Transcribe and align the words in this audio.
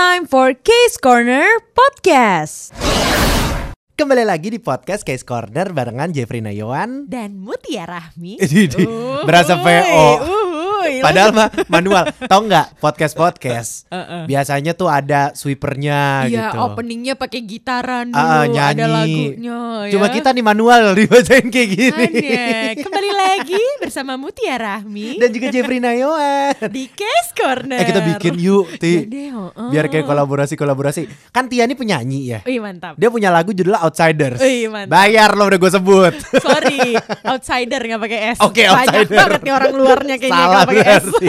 time 0.00 0.24
for 0.24 0.56
Case 0.56 0.96
Corner 0.96 1.44
Podcast. 1.76 2.72
Kembali 4.00 4.24
lagi 4.24 4.48
di 4.48 4.56
podcast 4.56 5.04
Case 5.04 5.28
Corner 5.28 5.76
barengan 5.76 6.08
Jeffrey 6.08 6.40
Nayawan. 6.40 7.04
Dan 7.04 7.36
Mutia 7.36 7.84
Rahmi. 7.84 8.40
Berasa 9.28 9.60
VO. 9.60 10.39
Padahal 11.00 11.30
mah 11.30 11.48
manual. 11.66 12.04
Tahu 12.20 12.40
nggak 12.44 12.66
podcast 12.78 13.14
podcast? 13.14 13.70
Uh-uh. 13.90 14.24
Biasanya 14.24 14.72
tuh 14.72 14.86
ada 14.86 15.32
sweepernya 15.32 16.24
Iya, 16.24 16.50
gitu. 16.50 16.56
openingnya 16.62 17.14
pakai 17.14 17.40
gitaran 17.42 18.08
dulu, 18.08 18.18
Ah, 18.18 18.44
ada 18.44 18.48
nyanyi. 18.48 18.86
lagunya. 19.34 19.60
Cuma 19.90 20.06
ya. 20.06 20.12
kita 20.12 20.28
nih 20.30 20.44
manual 20.44 20.82
dibacain 20.98 21.46
kayak 21.46 21.68
gini. 21.68 21.90
Aneh. 21.92 22.68
Kembali 22.78 23.10
lagi 23.10 23.62
bersama 23.78 24.14
Mutia 24.14 24.56
Rahmi 24.56 25.16
Dan 25.16 25.30
juga 25.30 25.46
Jeffrey 25.48 25.78
Nayawan. 25.84 26.54
di 26.68 26.88
Case 26.88 27.30
Corner. 27.32 27.76
Eh 27.76 27.86
kita 27.86 28.00
bikin 28.06 28.34
yuk, 28.36 28.66
Ti. 28.76 28.92
Ya 28.94 29.02
deh, 29.06 29.28
oh, 29.32 29.68
Biar 29.68 29.86
kayak 29.86 30.04
kolaborasi-kolaborasi. 30.04 31.06
Kan 31.30 31.46
Tia 31.46 31.64
ini 31.64 31.74
penyanyi 31.74 32.20
ya. 32.28 32.40
Wih 32.42 32.58
mantap. 32.58 32.94
Dia 32.94 33.08
punya 33.08 33.28
lagu 33.28 33.50
judulnya 33.50 33.80
Outsiders. 33.80 34.38
Wih, 34.38 34.66
mantap. 34.66 34.90
Bayar 34.90 35.32
lo 35.32 35.44
udah 35.44 35.58
gue 35.58 35.70
sebut. 35.70 36.12
Sorry, 36.36 36.94
outsider 37.24 37.80
nggak 37.80 38.00
pakai 38.00 38.20
S. 38.30 38.38
Oke, 38.40 38.64
Banyak 38.64 38.86
outsider. 39.02 39.18
banget 39.18 39.40
nih 39.42 39.52
orang 39.52 39.72
luarnya 39.72 40.16
kayaknya 40.16 40.38
Salah 40.40 40.62
pakai 40.72 40.86
S. 40.86 41.04
berarti. 41.04 41.28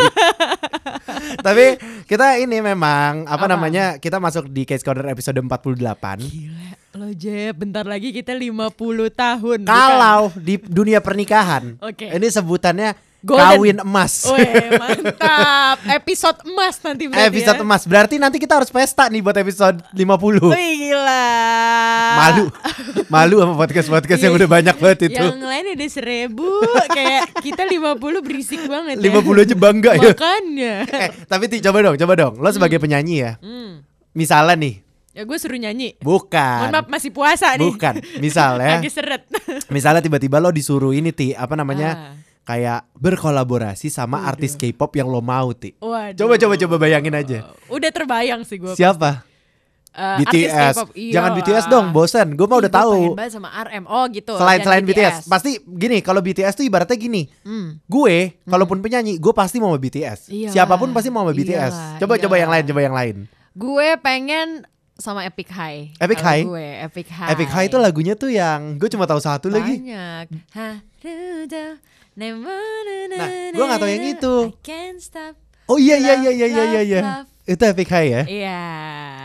Tapi 1.38 1.66
kita 2.06 2.38
ini 2.38 2.58
memang 2.60 3.26
apa, 3.26 3.46
Apa? 3.46 3.46
namanya? 3.50 3.98
Kita 3.98 4.18
masuk 4.18 4.48
di 4.48 4.64
Case 4.64 4.82
Corner 4.82 5.08
episode 5.08 5.38
48. 5.38 6.22
Gila, 6.22 6.70
lo 6.96 7.08
Jeb, 7.12 7.54
bentar 7.58 7.84
lagi 7.84 8.12
kita 8.12 8.32
50 8.32 8.72
tahun. 9.12 9.60
bukan? 9.62 9.70
Kalau 9.70 10.32
di 10.36 10.56
dunia 10.58 11.00
pernikahan, 11.00 11.78
Oke. 11.80 12.08
ini 12.08 12.28
sebutannya 12.28 12.94
Golden. 13.22 13.46
kawin 13.54 13.78
emas. 13.80 14.14
Weh, 14.28 14.50
mantap. 14.74 15.78
Episode 16.00 16.42
emas 16.44 16.76
nanti 16.80 17.06
berarti 17.06 17.30
episode 17.30 17.54
ya. 17.56 17.64
emas. 17.64 17.82
Berarti 17.86 18.16
nanti 18.18 18.38
kita 18.38 18.58
harus 18.58 18.68
pesta 18.68 19.06
nih 19.06 19.22
buat 19.22 19.36
episode 19.36 19.78
50. 19.88 20.42
Wih, 20.42 20.74
gila. 20.84 21.28
Malu. 22.12 22.46
Malu 23.08 23.36
sama 23.40 23.54
podcast-podcast 23.56 24.20
yang 24.20 24.34
Iya. 24.34 24.40
udah 24.40 24.50
banyak 24.50 24.76
banget 24.76 25.00
itu. 25.08 25.22
Yang 25.22 25.38
lain 25.40 25.66
udah 25.72 25.90
seribu, 25.92 26.50
kayak 26.90 27.22
kita 27.40 27.64
50 27.64 27.98
berisik 28.22 28.62
banget 28.66 28.98
ya. 28.98 29.06
50 29.06 29.44
aja 29.44 29.56
bangga 29.56 29.92
ya. 29.96 30.12
Makanya. 30.12 30.74
Eh, 30.88 31.10
tapi 31.26 31.46
Ti, 31.46 31.62
coba 31.62 31.78
dong, 31.84 31.96
coba 31.96 32.14
dong. 32.16 32.34
Lo 32.36 32.50
sebagai 32.50 32.78
penyanyi 32.78 33.16
ya. 33.20 33.32
Hmm. 33.38 33.86
Misalnya 34.12 34.58
nih, 34.58 34.76
Ya 35.12 35.28
gue 35.28 35.36
suruh 35.36 35.60
nyanyi. 35.60 36.00
bukan. 36.00 36.40
Mohon 36.64 36.72
maaf 36.74 36.88
masih 36.88 37.12
puasa 37.12 37.52
nih. 37.54 37.68
Bukan. 37.68 38.00
Misalnya, 38.18 38.76
Lagi 38.80 38.88
seret. 38.88 39.28
misalnya 39.68 40.00
tiba-tiba 40.00 40.40
lo 40.40 40.50
disuruh 40.50 40.90
ini 40.90 41.12
Ti, 41.12 41.36
apa 41.36 41.54
namanya? 41.54 41.90
Ah. 41.92 42.31
Kayak 42.42 42.90
berkolaborasi 42.98 43.94
sama 43.94 44.26
artis 44.26 44.58
K-pop 44.58 44.90
yang 44.98 45.08
lo 45.08 45.22
mau 45.22 45.54
Ti. 45.54 45.78
Waduh. 45.78 46.18
Coba 46.18 46.34
coba 46.42 46.54
coba 46.58 46.76
bayangin 46.82 47.14
aja. 47.14 47.54
Udah 47.70 47.92
terbayang 47.94 48.42
sih 48.42 48.58
gue. 48.58 48.74
Siapa? 48.74 49.22
Eh, 49.92 50.24
artis 50.24 50.48
BTS. 50.48 50.76
Iya 50.96 51.12
Jangan. 51.20 51.32
BTS 51.36 51.66
dong, 51.68 51.86
bosen. 51.92 52.28
Gue 52.40 52.48
mah 52.48 52.58
Ih, 52.58 52.62
udah 52.64 52.72
tahu. 52.72 53.00
sama 53.28 53.52
RM. 53.52 53.84
Oh 53.92 54.08
gitu. 54.08 54.34
Selain 54.40 54.64
selain 54.64 54.84
BTS. 54.88 55.28
pasti 55.28 55.60
gini, 55.68 56.00
kalau 56.00 56.24
BTS 56.24 56.56
tuh 56.56 56.64
ibaratnya 56.64 56.96
gini. 56.96 57.28
Hmm. 57.44 57.76
Gue, 57.92 58.40
kalaupun 58.48 58.80
penyanyi, 58.80 59.20
gue 59.20 59.34
pasti 59.36 59.60
mau 59.60 59.76
sama 59.76 59.84
BTS. 59.84 60.32
Iyalah. 60.32 60.54
Siapa 60.56 60.74
pun 60.80 60.96
pasti 60.96 61.12
mau 61.12 61.28
sama 61.28 61.36
BTS. 61.36 61.74
Iyalah, 61.76 62.00
coba 62.00 62.14
coba 62.18 62.36
yang 62.40 62.48
iyalah. 62.48 62.64
lain, 62.64 62.70
coba 62.72 62.82
yang 62.82 62.96
lain. 62.96 63.16
Gue 63.52 63.88
pengen 64.00 64.48
sama 65.02 65.26
Epic 65.26 65.50
High. 65.50 65.98
Epic 65.98 66.22
High? 66.22 66.44
Gue 66.46 66.68
Epic 66.86 67.08
High. 67.10 67.32
Epic 67.34 67.50
High 67.50 67.68
itu 67.68 67.78
lagunya 67.82 68.14
tuh 68.14 68.30
yang 68.30 68.78
gue 68.78 68.88
cuma 68.88 69.10
tahu 69.10 69.20
satu 69.20 69.50
lagi. 69.50 69.82
Banyak. 69.82 70.26
Nah, 73.12 73.28
gua 73.58 73.66
nggak 73.66 73.80
tahu 73.82 73.90
yang 73.90 74.06
itu. 74.14 74.36
Oh 75.66 75.80
iya 75.80 75.96
iya 75.96 76.14
iya 76.20 76.32
iya 76.32 76.48
iya 76.48 76.64
iya. 76.64 76.82
iya. 76.86 77.02
Itu 77.48 77.64
Epic 77.66 77.90
High 77.90 78.10
ya. 78.12 78.24
Iya. 78.30 78.62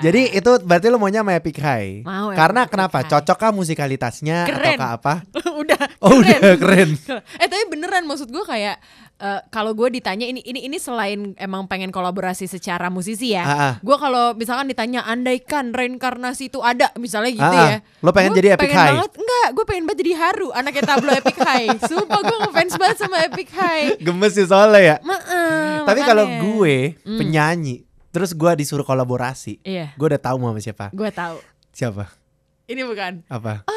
Jadi 0.01 0.23
itu 0.37 0.51
berarti 0.65 0.87
lo 0.89 0.97
maunya 0.97 1.21
sama 1.21 1.37
Epic 1.37 1.57
High. 1.61 2.05
Mau 2.05 2.33
Karena 2.33 2.65
Epic 2.65 2.73
kenapa? 2.73 2.99
High. 3.03 3.11
Cocok 3.13 3.37
kah 3.37 3.53
musikalitasnya 3.53 4.39
atau 4.49 4.57
Keren. 4.57 4.79
kah 4.79 4.91
apa? 4.97 5.15
udah. 5.63 5.81
Oh 6.01 6.21
udah 6.21 6.39
keren. 6.57 6.91
eh 7.43 7.47
tapi 7.49 7.65
beneran 7.69 8.09
maksud 8.09 8.33
gue 8.33 8.45
kayak 8.45 8.81
eh, 9.17 9.41
kalau 9.49 9.73
gue 9.73 9.89
ditanya 9.91 10.25
ini 10.25 10.41
ini 10.41 10.63
ini 10.63 10.77
selain 10.77 11.33
emang 11.37 11.65
pengen 11.65 11.89
kolaborasi 11.89 12.45
secara 12.45 12.87
musisi 12.87 13.33
ya, 13.33 13.43
Ah, 13.43 13.53
ah. 13.53 13.75
gue 13.79 13.97
kalau 13.97 14.33
misalkan 14.33 14.67
ditanya 14.67 15.03
andaikan 15.03 15.71
reinkarnasi 15.71 16.49
itu 16.49 16.61
ada 16.61 16.93
misalnya 16.97 17.31
gitu 17.31 17.57
Ah, 17.57 17.69
ya, 17.71 17.79
Lo 17.99 18.11
pengen 18.11 18.31
gua 18.31 18.39
jadi 18.39 18.49
Epic 18.53 18.63
pengen 18.63 18.77
High? 18.77 18.91
Banget, 18.93 19.13
enggak, 19.17 19.49
gue 19.51 19.65
pengen 19.65 19.85
banget 19.85 19.99
jadi 20.01 20.13
Haru, 20.17 20.49
anaknya 20.51 20.83
tablo 20.85 21.11
Epic 21.11 21.37
High. 21.39 21.69
Sumpah 21.89 22.21
gue 22.21 22.39
ngefans 22.43 22.75
banget 22.77 22.97
sama 22.99 23.17
Epic 23.23 23.49
High. 23.51 23.89
Gemes 23.99 24.33
sih 24.33 24.45
soalnya 24.45 24.81
ya. 24.81 24.97
Maaf. 25.01 25.85
Tapi 25.85 26.01
kalau 26.03 26.25
gue 26.25 26.77
penyanyi, 27.03 27.83
terus 28.09 28.33
gue 28.33 28.53
disuruh 28.55 28.85
kolaborasi. 28.85 29.61
Iya. 29.61 29.93
gue 29.93 30.07
udah 30.07 30.23
tahu 30.23 30.37
mau 30.37 30.51
sama 30.51 30.61
siapa. 30.61 30.87
gue 30.91 31.11
tahu. 31.11 31.37
Siapa? 31.71 32.09
Ini 32.67 32.83
bukan. 32.83 33.23
Apa? 33.29 33.63
Oh, 33.65 33.76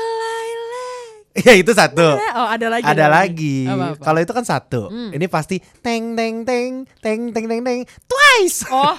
Ya 1.40 1.54
itu 1.54 1.72
satu. 1.72 2.04
Oh 2.36 2.48
ada 2.48 2.68
lagi. 2.68 2.84
Ada 2.84 3.06
lagi. 3.06 3.64
Apa-apa? 3.64 4.02
Kalau 4.02 4.20
itu 4.20 4.34
kan 4.34 4.44
satu. 4.44 4.90
Hmm. 4.90 5.14
Ini 5.14 5.26
pasti 5.26 5.62
teng 5.80 6.18
teng 6.18 6.42
teng 6.42 6.84
teng 7.00 7.30
teng 7.30 7.46
teng 7.46 7.62
teng 7.62 7.80
twice. 8.04 8.66
Oh. 8.68 8.98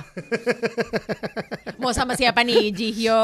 Mau 1.83 1.91
sama 1.91 2.15
siapa 2.15 2.41
nih, 2.41 2.71
Jihyo? 2.71 3.19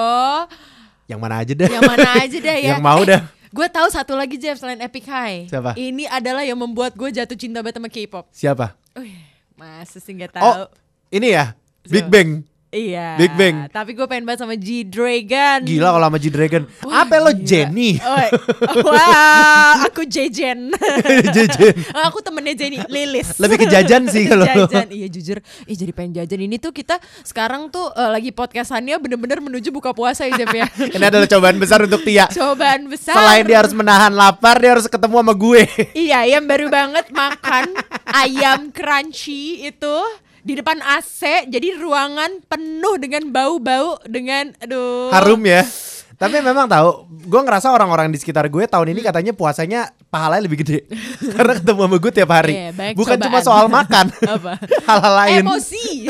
Yang 1.07 1.21
mana 1.23 1.35
aja 1.39 1.53
deh. 1.55 1.71
Yang 1.71 1.83
mana 1.87 2.09
aja 2.19 2.37
dah 2.37 2.57
ya. 2.67 2.69
Yang 2.75 2.83
mau 2.83 3.01
dah. 3.01 3.21
Gue 3.55 3.69
tahu 3.71 3.89
satu 3.89 4.13
lagi 4.13 4.37
Jeff 4.37 4.59
selain 4.59 4.83
Epic 4.83 5.07
High. 5.07 5.47
Siapa? 5.49 5.79
Ini 5.79 6.11
adalah 6.11 6.43
yang 6.43 6.59
membuat 6.59 6.93
gue 6.93 7.09
jatuh 7.09 7.39
cinta 7.39 7.63
banget 7.63 7.79
sama 7.79 7.89
K-pop. 7.89 8.27
Siapa? 8.35 8.75
Wih, 8.99 9.15
masa 9.55 9.97
sih 9.97 10.13
nggak 10.13 10.35
Oh, 10.37 10.67
tahu? 10.67 10.67
ini 11.15 11.31
ya. 11.33 11.55
Big? 11.87 12.11
Bang. 12.11 12.43
Iya. 12.75 13.15
Big 13.15 13.33
Bang. 13.39 13.71
Tapi 13.71 13.95
gue 13.95 14.07
pengen 14.11 14.27
banget 14.27 14.43
sama 14.43 14.59
G 14.59 14.83
Dragon. 14.83 15.63
Gila 15.63 15.89
kalau 15.97 16.07
sama 16.11 16.19
G-Dragon. 16.19 16.63
Wah, 16.83 17.07
Apa 17.07 17.15
lo 17.23 17.31
gila. 17.31 17.47
Jenny? 17.47 17.91
Oh, 18.03 18.27
wah, 18.91 19.87
aku 19.87 20.03
Jejen. 20.05 20.75
Jejen. 21.37 21.75
aku 21.95 22.19
temennya 22.21 22.59
Jenny 22.59 22.83
Lilis. 22.91 23.39
Lebih 23.39 23.65
ke 23.65 23.67
jajan 23.71 24.11
sih 24.11 24.27
kalau 24.27 24.45
jajan. 24.51 24.87
Iya 24.91 25.07
jujur. 25.09 25.39
Ih 25.65 25.77
jadi 25.79 25.93
pengen 25.95 26.21
jajan. 26.21 26.41
Ini 26.43 26.57
tuh 26.59 26.75
kita 26.75 26.99
sekarang 27.23 27.71
tuh 27.71 27.87
eh, 27.95 28.11
lagi 28.11 28.35
podcastannya 28.35 28.99
bener-bener 28.99 29.39
menuju 29.41 29.71
buka 29.71 29.95
puasa 29.95 30.27
ya 30.27 30.35
Jeff 30.37 30.51
ya. 30.53 30.67
Ini 30.69 31.07
adalah 31.07 31.31
cobaan 31.31 31.57
besar 31.57 31.87
untuk 31.87 32.03
Tia. 32.03 32.27
Cobaan 32.29 32.91
besar. 32.91 33.15
Selain 33.15 33.47
dia 33.47 33.63
harus 33.63 33.73
menahan 33.73 34.11
lapar, 34.11 34.59
dia 34.59 34.75
harus 34.77 34.91
ketemu 34.91 35.23
sama 35.23 35.35
gue. 35.39 35.63
Iya, 35.95 36.27
yang 36.29 36.45
baru 36.45 36.67
banget 36.69 37.09
makan 37.15 37.73
ayam 38.11 38.69
crunchy 38.75 39.65
itu 39.65 39.97
di 40.47 40.55
depan 40.55 40.79
AC, 40.79 41.51
jadi 41.51 41.75
ruangan 41.75 42.39
penuh 42.47 42.95
dengan 43.03 43.35
bau-bau 43.35 43.99
dengan 44.07 44.55
aduh. 44.63 45.11
Harum 45.11 45.43
ya. 45.43 45.67
Tapi 46.17 46.41
memang 46.41 46.65
tahu, 46.65 47.05
gue 47.29 47.41
ngerasa 47.45 47.69
orang-orang 47.69 48.09
di 48.09 48.17
sekitar 48.17 48.49
gue 48.49 48.65
tahun 48.65 48.97
ini 48.97 49.05
katanya 49.05 49.37
puasanya 49.37 49.93
pahalanya 50.09 50.49
lebih 50.49 50.65
gede 50.65 50.89
karena 51.37 51.61
ketemu 51.61 51.81
sama 51.85 51.97
gue 52.01 52.13
tiap 52.17 52.31
hari. 52.33 52.55
Iya, 52.57 52.71
banyak 52.73 52.95
Bukan 52.97 53.17
cuma 53.21 53.39
cobaan. 53.41 53.49
soal 53.53 53.67
makan, 53.69 54.07
hal-hal 54.89 55.15
lain. 55.21 55.41
Emosi. 55.45 56.09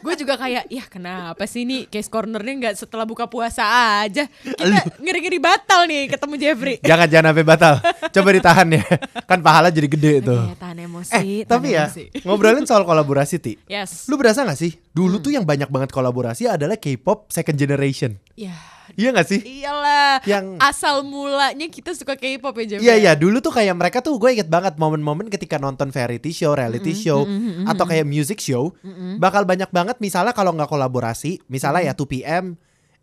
gue 0.00 0.14
juga 0.16 0.40
kayak, 0.40 0.72
ya 0.72 0.84
kenapa 0.88 1.44
sih 1.44 1.68
nih 1.68 1.84
case 1.92 2.08
cornernya 2.08 2.54
nggak 2.56 2.74
setelah 2.80 3.04
buka 3.04 3.28
puasa 3.28 3.60
aja? 4.00 4.24
Kita 4.24 4.96
ngeri-ngeri 5.04 5.36
batal 5.36 5.84
nih 5.84 6.08
ketemu 6.08 6.34
Jeffrey. 6.40 6.76
Jangan 6.80 7.06
jangan 7.12 7.26
sampai 7.36 7.44
batal. 7.44 7.74
Coba 8.08 8.28
ditahan 8.32 8.68
ya. 8.72 8.84
Kan 9.28 9.44
pahala 9.44 9.68
jadi 9.68 9.88
gede 9.90 10.12
tuh. 10.24 10.40
Eh, 10.48 10.56
tahan 10.56 10.78
emosi. 10.80 11.12
Eh, 11.12 11.22
tahan 11.44 11.60
tapi 11.60 11.68
ya 11.76 11.84
emosi. 11.92 12.04
ngobrolin 12.24 12.64
soal 12.64 12.88
kolaborasi 12.88 13.36
ti. 13.36 13.52
Yes. 13.68 14.08
Lu 14.08 14.16
berasa 14.16 14.48
gak 14.48 14.56
sih? 14.56 14.72
Hmm. 14.72 14.96
Dulu 14.96 15.20
tuh 15.20 15.36
yang 15.36 15.44
banyak 15.44 15.68
banget 15.68 15.92
kolaborasi 15.92 16.48
adalah 16.48 16.80
K-pop 16.80 17.28
second 17.28 17.60
generation. 17.60 18.16
Ya. 18.32 18.75
Iya 18.96 19.12
gak 19.12 19.28
sih? 19.28 19.40
Iyalah. 19.44 20.24
Yang- 20.24 20.56
asal 20.58 21.04
mulanya 21.04 21.68
kita 21.68 21.92
suka 21.92 22.16
K-pop 22.16 22.56
ya 22.56 22.64
Jeff. 22.64 22.80
Iya 22.80 22.94
ya? 22.96 23.00
iya 23.00 23.12
dulu 23.12 23.44
tuh 23.44 23.52
kayak 23.52 23.76
mereka 23.76 24.00
tuh 24.00 24.16
gue 24.16 24.32
inget 24.32 24.48
banget 24.48 24.80
momen-momen 24.80 25.28
ketika 25.28 25.60
nonton 25.60 25.92
variety 25.92 26.32
show, 26.32 26.56
reality 26.56 26.96
show 26.96 27.28
atau 27.68 27.84
kayak 27.84 28.08
music 28.08 28.40
show 28.40 28.72
bakal 29.20 29.44
banyak 29.44 29.68
banget 29.68 30.00
misalnya 30.00 30.32
kalau 30.32 30.56
nggak 30.56 30.68
kolaborasi, 30.68 31.44
misalnya 31.46 31.92
ya 31.92 31.94
2PM 31.94 32.56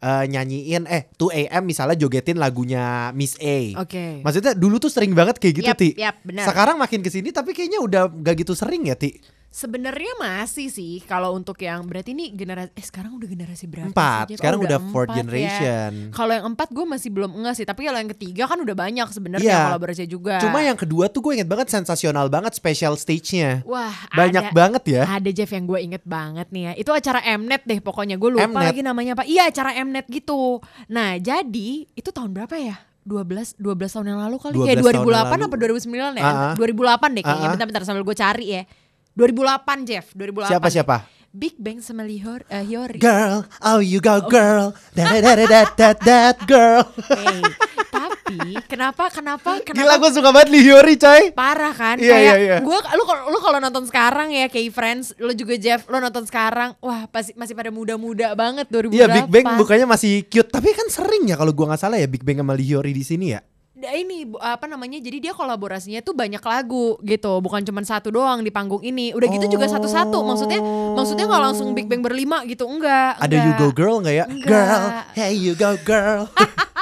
eh, 0.04 0.26
nyanyiin 0.28 0.84
eh 0.84 1.08
2AM 1.16 1.64
misalnya 1.64 1.96
jogetin 1.96 2.36
lagunya 2.36 3.14
Miss 3.16 3.40
A. 3.40 3.80
Oke. 3.80 4.20
Maksudnya 4.20 4.52
dulu 4.52 4.82
tuh 4.82 4.92
sering 4.92 5.16
banget 5.16 5.40
kayak 5.40 5.64
gitu 5.64 5.70
Yap, 5.72 5.80
Ti. 5.80 5.90
yap, 5.96 6.16
benar. 6.28 6.44
Sekarang 6.44 6.76
makin 6.76 7.00
ke 7.00 7.08
sini 7.08 7.32
tapi 7.32 7.56
kayaknya 7.56 7.80
udah 7.80 8.12
gak 8.12 8.44
gitu 8.44 8.52
sering 8.52 8.84
ya 8.84 9.00
Ti. 9.00 9.16
Sebenarnya 9.54 10.18
masih 10.18 10.66
sih 10.66 10.98
kalau 11.06 11.30
untuk 11.32 11.62
yang 11.62 11.86
berarti 11.86 12.10
ini 12.12 12.34
generasi 12.34 12.74
eh 12.74 12.82
sekarang 12.82 13.14
udah 13.14 13.30
generasi 13.30 13.70
berapa? 13.70 13.86
Empat. 13.86 14.26
sih, 14.26 14.34
Jeff? 14.34 14.40
Sekarang 14.42 14.58
Oh, 14.58 14.66
udah 14.66 14.80
fourth 14.90 15.14
ya. 15.14 15.18
generation. 15.22 15.92
Kalau 16.10 16.34
yang 16.34 16.46
empat 16.50 16.68
gue 16.68 16.82
masih 16.82 17.10
belum 17.14 17.32
enggak 17.32 17.54
sih, 17.54 17.66
tapi 17.70 17.86
kalau 17.86 18.02
yang 18.02 18.10
ketiga 18.10 18.50
kan 18.50 18.58
udah 18.58 18.74
banyak 18.74 19.08
sebenarnya 19.08 19.46
Iya. 19.46 19.62
kolaborasi 19.70 20.04
juga. 20.10 20.42
Cuma 20.42 20.58
yang 20.60 20.74
kedua 20.74 21.06
tuh 21.06 21.22
gue 21.22 21.38
inget 21.38 21.46
banget 21.46 21.70
sensasional 21.70 22.28
banget 22.28 22.58
special 22.58 22.98
stage-nya. 22.98 23.62
Wah, 23.64 23.94
Banyak 24.10 24.50
ada, 24.50 24.58
banget 24.58 24.84
ya. 24.90 25.04
Ada 25.08 25.30
Jeff 25.30 25.54
yang 25.54 25.70
gue 25.70 25.80
inget 25.80 26.02
banget 26.02 26.50
nih 26.50 26.64
ya. 26.64 26.74
Itu 26.74 26.90
acara 26.90 27.22
Mnet 27.24 27.62
deh 27.64 27.78
pokoknya. 27.78 28.18
Gue 28.18 28.34
lupa 28.34 28.50
Mnet. 28.50 28.74
lagi 28.74 28.82
namanya 28.82 29.14
apa. 29.14 29.24
Iya, 29.24 29.54
acara 29.54 29.78
Mnet 29.78 30.10
gitu. 30.10 30.66
Nah, 30.90 31.22
jadi 31.22 31.70
itu 31.88 32.10
tahun 32.10 32.34
berapa 32.34 32.58
ya? 32.58 32.82
12 33.04 33.60
12 33.60 33.92
tahun 33.92 34.16
yang 34.16 34.20
lalu 34.24 34.36
kali 34.40 34.56
12 34.56 34.64
ya 34.64 34.74
tahun 34.80 34.84
2008 35.04 35.04
yang 35.04 35.30
lalu. 35.30 35.44
apa 35.46 35.56
2009 35.60 35.94
ya? 36.18 36.24
Ah, 36.24 36.34
ah. 36.34 36.54
2008 36.56 37.10
deh 37.14 37.22
kayaknya. 37.22 37.38
Ah, 37.38 37.46
ah. 37.46 37.52
Bentar-bentar 37.54 37.84
sambil 37.86 38.02
gue 38.02 38.16
cari 38.18 38.46
ya. 38.50 38.64
2008 39.14 39.86
Jeff, 39.86 40.06
2008. 40.14 40.50
Siapa 40.50 40.70
siapa? 40.70 40.98
Big 41.34 41.58
Bang 41.58 41.82
sama 41.82 42.06
Lihor, 42.06 42.46
Hyori. 42.46 43.02
Girl, 43.02 43.42
oh 43.66 43.82
you 43.82 43.98
go 43.98 44.22
girl, 44.22 44.70
that 44.94 45.18
that 45.18 45.24
that 45.26 45.50
that 45.50 45.70
that, 45.82 45.98
that 46.06 46.38
girl. 46.46 46.86
Hey, 47.10 47.42
tapi 47.90 48.54
kenapa 48.70 49.10
kenapa 49.10 49.58
kenapa 49.66 49.78
Gila 49.82 49.98
gue 49.98 50.12
suka 50.14 50.30
banget 50.30 50.50
Lee 50.54 50.62
Hyori 50.62 50.94
coy. 50.94 51.34
parah 51.34 51.74
kan 51.74 51.98
Iya, 51.98 52.14
kayak 52.14 52.22
iya, 52.22 52.36
iya. 52.38 52.58
gua 52.62 52.86
lu 52.94 53.04
kalau 53.06 53.34
lu 53.34 53.38
kalau 53.42 53.58
nonton 53.58 53.82
sekarang 53.90 54.30
ya 54.30 54.46
kayak 54.46 54.78
Friends 54.78 55.18
lu 55.18 55.34
juga 55.34 55.58
Jeff 55.58 55.90
lu 55.90 55.98
nonton 55.98 56.22
sekarang 56.30 56.78
wah 56.78 57.10
pasti 57.10 57.34
masih 57.34 57.58
pada 57.58 57.74
muda-muda 57.74 58.38
banget 58.38 58.70
2000 58.70 58.94
Iya 58.94 59.06
Big 59.10 59.30
Bang 59.34 59.58
bukannya 59.58 59.90
masih 59.90 60.30
cute 60.30 60.54
tapi 60.54 60.70
kan 60.74 60.86
sering 60.94 61.26
ya 61.26 61.34
kalau 61.34 61.50
gua 61.50 61.74
nggak 61.74 61.82
salah 61.82 61.98
ya 61.98 62.06
Big 62.06 62.22
Bang 62.22 62.46
sama 62.46 62.54
Lee 62.54 62.70
Hyori 62.70 62.94
di 62.94 63.02
sini 63.02 63.34
ya. 63.34 63.42
Ini 63.74 64.30
apa 64.38 64.70
namanya 64.70 65.02
jadi 65.02 65.18
dia 65.18 65.34
kolaborasinya 65.34 66.06
tuh 66.06 66.14
banyak 66.14 66.42
lagu 66.46 67.02
gitu 67.02 67.42
bukan 67.42 67.66
cuma 67.66 67.82
satu 67.82 68.14
doang 68.14 68.46
di 68.46 68.54
panggung 68.54 68.86
ini 68.86 69.18
udah 69.18 69.28
gitu 69.34 69.58
juga 69.58 69.66
satu-satu 69.66 70.22
maksudnya 70.22 70.62
maksudnya 70.94 71.26
nggak 71.26 71.44
langsung 71.50 71.74
Big 71.74 71.90
Bang 71.90 72.06
berlima 72.06 72.46
gitu 72.46 72.70
enggak 72.70 73.18
Ada 73.18 73.34
You 73.34 73.52
Go 73.58 73.68
Girl 73.74 73.98
nggak 74.06 74.14
ya? 74.14 74.26
Enggak. 74.30 74.46
Girl, 74.46 74.86
hey 75.18 75.34
you 75.34 75.58
go 75.58 75.74
girl. 75.82 76.30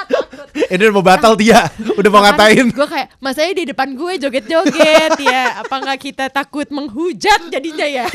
Ini 0.72 0.82
udah 0.82 0.94
mau 0.94 1.04
batal 1.04 1.34
dia, 1.36 1.68
udah 1.92 2.10
mau 2.10 2.24
ngatain. 2.24 2.72
gue 2.72 2.88
kayak 2.88 3.08
masanya 3.18 3.54
di 3.54 3.66
depan 3.68 3.92
gue 3.92 4.14
joget-joget 4.18 5.14
ya 5.22 5.60
apa 5.60 5.76
nggak 5.78 6.00
kita 6.02 6.26
takut 6.28 6.64
menghujat 6.68 7.48
jadinya 7.48 7.84
ya 7.84 8.06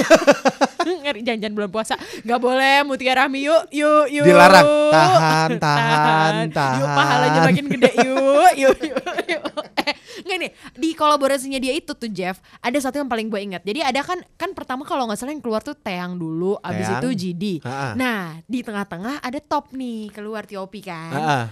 ngeri 1.05 1.21
janjian 1.21 1.53
bulan 1.53 1.69
puasa 1.69 1.95
nggak 2.23 2.39
boleh 2.39 2.81
Mutiara 2.83 3.23
Rahmi 3.23 3.43
yuk 3.43 3.69
yuk 3.71 4.07
yuk 4.09 4.25
Dilarang. 4.25 4.65
Tahan, 4.89 5.51
tahan, 5.59 6.35
yuk 6.41 6.55
tahan. 6.55 6.81
pahalanya 6.89 7.41
makin 7.43 7.65
gede 7.69 7.91
yuk 7.99 8.51
yuk 8.57 8.79
yuk, 8.79 8.99
yuk. 9.27 9.43
eh 9.83 9.95
nggak 10.23 10.39
nih 10.39 10.51
di 10.75 10.91
kolaborasinya 10.93 11.59
dia 11.59 11.73
itu 11.73 11.91
tuh 11.91 12.09
Jeff 12.09 12.39
ada 12.59 12.79
satu 12.79 12.97
yang 12.97 13.07
paling 13.07 13.27
gue 13.27 13.41
ingat 13.43 13.63
jadi 13.63 13.85
ada 13.85 14.01
kan 14.01 14.23
kan 14.35 14.51
pertama 14.53 14.83
kalau 14.83 15.05
nggak 15.05 15.19
salah 15.19 15.31
yang 15.31 15.41
keluar 15.41 15.61
tuh 15.61 15.75
Teang 15.75 16.15
dulu 16.15 16.57
abis 16.59 16.87
Taeyang. 16.89 17.03
itu 17.03 17.09
GD 17.13 17.45
Ha-ha. 17.61 17.93
nah 17.93 18.21
di 18.43 18.61
tengah-tengah 18.61 19.21
ada 19.21 19.39
top 19.39 19.71
nih 19.73 20.09
keluar 20.11 20.43
Tiopi 20.43 20.81
kan 20.81 21.13
Ah, 21.13 21.21
ah. 21.21 21.45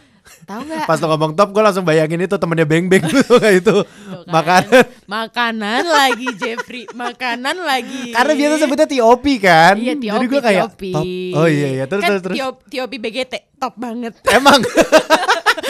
Tahu 0.44 0.60
nggak 0.62 0.84
Pas 0.84 0.96
lo 0.96 1.06
ngomong 1.08 1.32
top 1.32 1.48
gue 1.50 1.62
langsung 1.62 1.82
bayangin 1.82 2.20
itu 2.20 2.34
temennya 2.34 2.64
Beng 2.64 2.86
Beng 2.86 3.04
tuh 3.20 3.36
kayak 3.36 3.60
itu. 3.60 3.76
Tuh 3.80 4.22
kan. 4.22 4.30
Makanan. 4.30 4.84
Makanan 5.04 5.82
lagi 5.84 6.28
Jeffrey, 6.34 6.84
makanan 6.90 7.56
lagi. 7.58 8.10
Karena 8.10 8.32
biasa 8.32 8.54
sebutnya 8.58 8.86
TOP 8.86 9.24
kan. 9.38 9.74
Iya, 9.76 9.92
Jadi 9.92 10.04
Tiopi, 10.04 10.26
gue 10.26 10.40
kayak 10.40 10.62
Tiopi. 10.64 10.92
top. 10.92 11.04
Oh 11.34 11.46
iya 11.46 11.68
iya 11.72 11.84
terus 11.84 12.00
kan 12.00 12.08
terus 12.10 12.22
terus. 12.22 12.36
Tio- 12.36 12.60
Tiopi 12.66 12.96
BGT 12.98 13.34
top 13.56 13.74
banget. 13.74 14.12
Emang. 14.28 14.60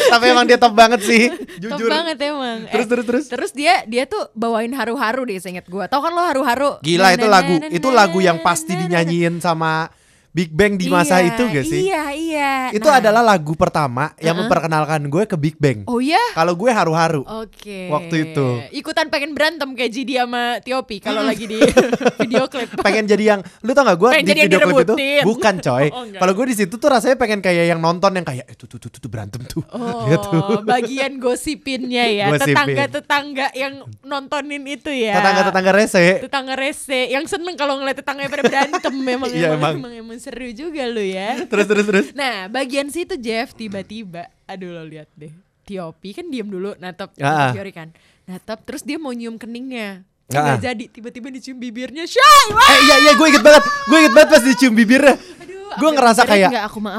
Tapi 0.05 0.25
emang 0.27 0.45
dia 0.45 0.57
top 0.57 0.73
banget 0.73 1.01
sih. 1.03 1.31
Top 1.31 1.79
Jujur. 1.79 1.89
banget 1.89 2.17
emang. 2.21 2.67
Eh, 2.67 2.73
Terus, 2.73 2.87
terus, 2.87 3.05
terus. 3.05 3.25
Terus 3.27 3.51
dia 3.53 3.83
dia 3.85 4.05
tuh 4.05 4.31
bawain 4.33 4.71
haru-haru 4.71 5.25
deh 5.25 5.39
seinget 5.39 5.67
gua. 5.67 5.87
Tau 5.87 5.99
kan 5.99 6.11
lo 6.11 6.23
haru-haru? 6.23 6.79
Gila 6.81 7.15
itu 7.15 7.27
lagu, 7.27 7.55
itu 7.65 7.89
lagu 7.91 8.19
yang 8.21 8.39
pasti 8.41 8.75
dinyanyiin 8.75 9.39
sama 9.39 9.89
Big 10.35 10.51
Bang 10.51 10.75
di 10.75 10.91
masa 10.91 11.23
Iya, 11.23 11.31
itu 11.31 11.43
gak 11.47 11.63
sih? 11.65 11.81
Iya, 11.87 12.03
iya. 12.11 12.53
Itu 12.69 12.85
Nah. 12.85 12.99
adalah 12.99 13.23
lagu 13.25 13.55
pertama 13.55 14.11
yang 14.19 14.35
Uh-uh. 14.35 14.45
memperkenalkan 14.45 15.07
gue 15.07 15.25
ke 15.25 15.37
Big 15.37 15.55
Bang. 15.57 15.87
Oh 15.87 16.03
iya? 16.03 16.19
Kalau 16.35 16.53
gue 16.53 16.67
haru-haru. 16.69 17.23
Oke. 17.23 17.87
Waktu 17.87 18.15
itu. 18.27 18.47
Ikutan 18.75 19.07
pengen 19.09 19.31
berantem 19.31 19.71
kayak 19.73 19.95
Gidi 19.95 20.19
sama 20.19 20.59
Tiopi 20.59 20.99
kalau 20.99 21.23
lagi 21.23 21.47
di 21.47 21.63
video 22.21 22.45
klip. 22.45 22.67
pengen 22.77 23.07
jadi 23.07 23.25
yang 23.29 23.41
lu 23.63 23.71
tau 23.71 23.85
gak 23.85 23.95
gue 23.95 24.11
Pengen 24.13 24.27
di 24.29 24.43
video 24.43 24.59
klip 24.61 24.83
itu 24.83 24.95
bukan 25.23 25.55
coy 25.61 25.87
Oh, 25.89 26.03
kalau 26.11 26.33
gue 26.35 26.47
di 26.51 26.57
situ 26.57 26.75
tuh 26.75 26.89
rasanya 26.89 27.15
pengen 27.15 27.39
kayak 27.39 27.65
yang 27.69 27.79
nonton 27.79 28.11
yang 28.13 28.27
kayak 28.27 28.45
eh, 28.45 28.57
tuh 28.57 28.67
tuh 28.67 28.83
tuh 28.83 29.07
berantem 29.07 29.39
tuh 29.45 29.63
Oh, 29.71 30.03
gitu 30.05 30.67
bagian 30.67 31.23
gosipinnya 31.23 32.11
ya. 32.11 32.27
Tetangga-tetangga 32.43 33.55
yang 33.55 33.87
nontonin 34.03 34.67
itu 34.67 34.91
ya. 34.91 35.15
tetangga 35.15 35.43
tetangga 35.47 35.71
rese 35.73 36.05
tetangga 36.21 36.55
rese 36.55 37.07
yang 37.07 37.23
seneng 37.25 37.55
kalau 37.55 37.79
ngeliat 37.79 37.97
tetangganya 37.97 38.27
pada 38.29 38.43
berantem 38.43 38.95
memang 38.97 39.31
Iya, 39.31 39.55
emang. 39.55 39.79
emang 39.79 39.95
emang 39.95 40.19
seru 40.25 40.49
juga 40.51 40.89
lu 40.89 41.05
ya. 41.05 41.37
Terus 41.53 41.67
terus 41.69 41.85
terus. 41.85 42.07
Nah 42.17 42.49
bagian 42.49 42.89
situ 42.89 43.21
Jeff 43.21 43.53
tiba-tiba 43.53 44.33
aduh 44.49 44.73
lo 44.73 44.83
lihat 44.83 45.13
deh 45.13 45.29
Tiopi 45.65 46.13
kan 46.13 46.29
diem 46.29 46.49
dulu 46.49 46.73
natap 46.77 47.13
Ah. 47.21 47.53
Fiori 47.53 47.73
kan 47.73 47.93
natap 48.25 48.65
terus 48.65 48.81
dia 48.81 48.97
mau 48.97 49.13
nyium 49.13 49.37
keningnya. 49.37 50.01
Ah. 50.33 50.57
nggak 50.57 50.61
jadi 50.65 50.85
tiba-tiba 50.89 51.29
dicium 51.29 51.61
bibirnya. 51.61 52.09
Shay 52.09 52.45
wah! 52.49 52.65
Eh 52.73 52.81
iya 52.81 52.97
iya 53.05 53.13
gue 53.13 53.27
inget 53.29 53.45
banget 53.45 53.61
gue 53.61 53.97
inget 54.01 54.13
banget 54.17 54.29
pas 54.33 54.43
dicium 54.43 54.73
bibirnya. 54.73 55.15
Aduh, 55.21 55.77
gue 55.77 55.91
ngerasa 55.93 56.23
kayak 56.25 56.51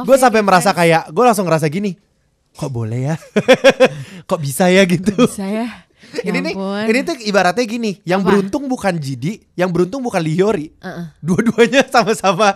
gue 0.06 0.18
sampai 0.22 0.42
ya, 0.42 0.46
merasa 0.46 0.70
kayak 0.72 1.02
gue 1.10 1.24
langsung 1.26 1.50
ngerasa 1.50 1.66
gini 1.68 1.98
kok 2.56 2.72
boleh 2.72 3.12
ya? 3.12 3.16
Kok 4.30 4.40
bisa 4.40 4.72
ya? 4.72 4.88
Gitu. 4.88 5.12
Saya 5.28 5.86
ini 6.28 6.40
nih 6.40 6.54
ini 6.88 7.00
tuh 7.04 7.16
ibaratnya 7.20 7.66
gini 7.66 8.00
yang 8.08 8.22
Apa? 8.24 8.32
beruntung 8.32 8.70
bukan 8.70 8.96
Jidi 8.96 9.42
yang 9.58 9.74
beruntung 9.74 10.00
bukan 10.00 10.22
Liori 10.22 10.72
Uh-uh. 10.80 11.12
dua-duanya 11.20 11.84
sama-sama 11.90 12.56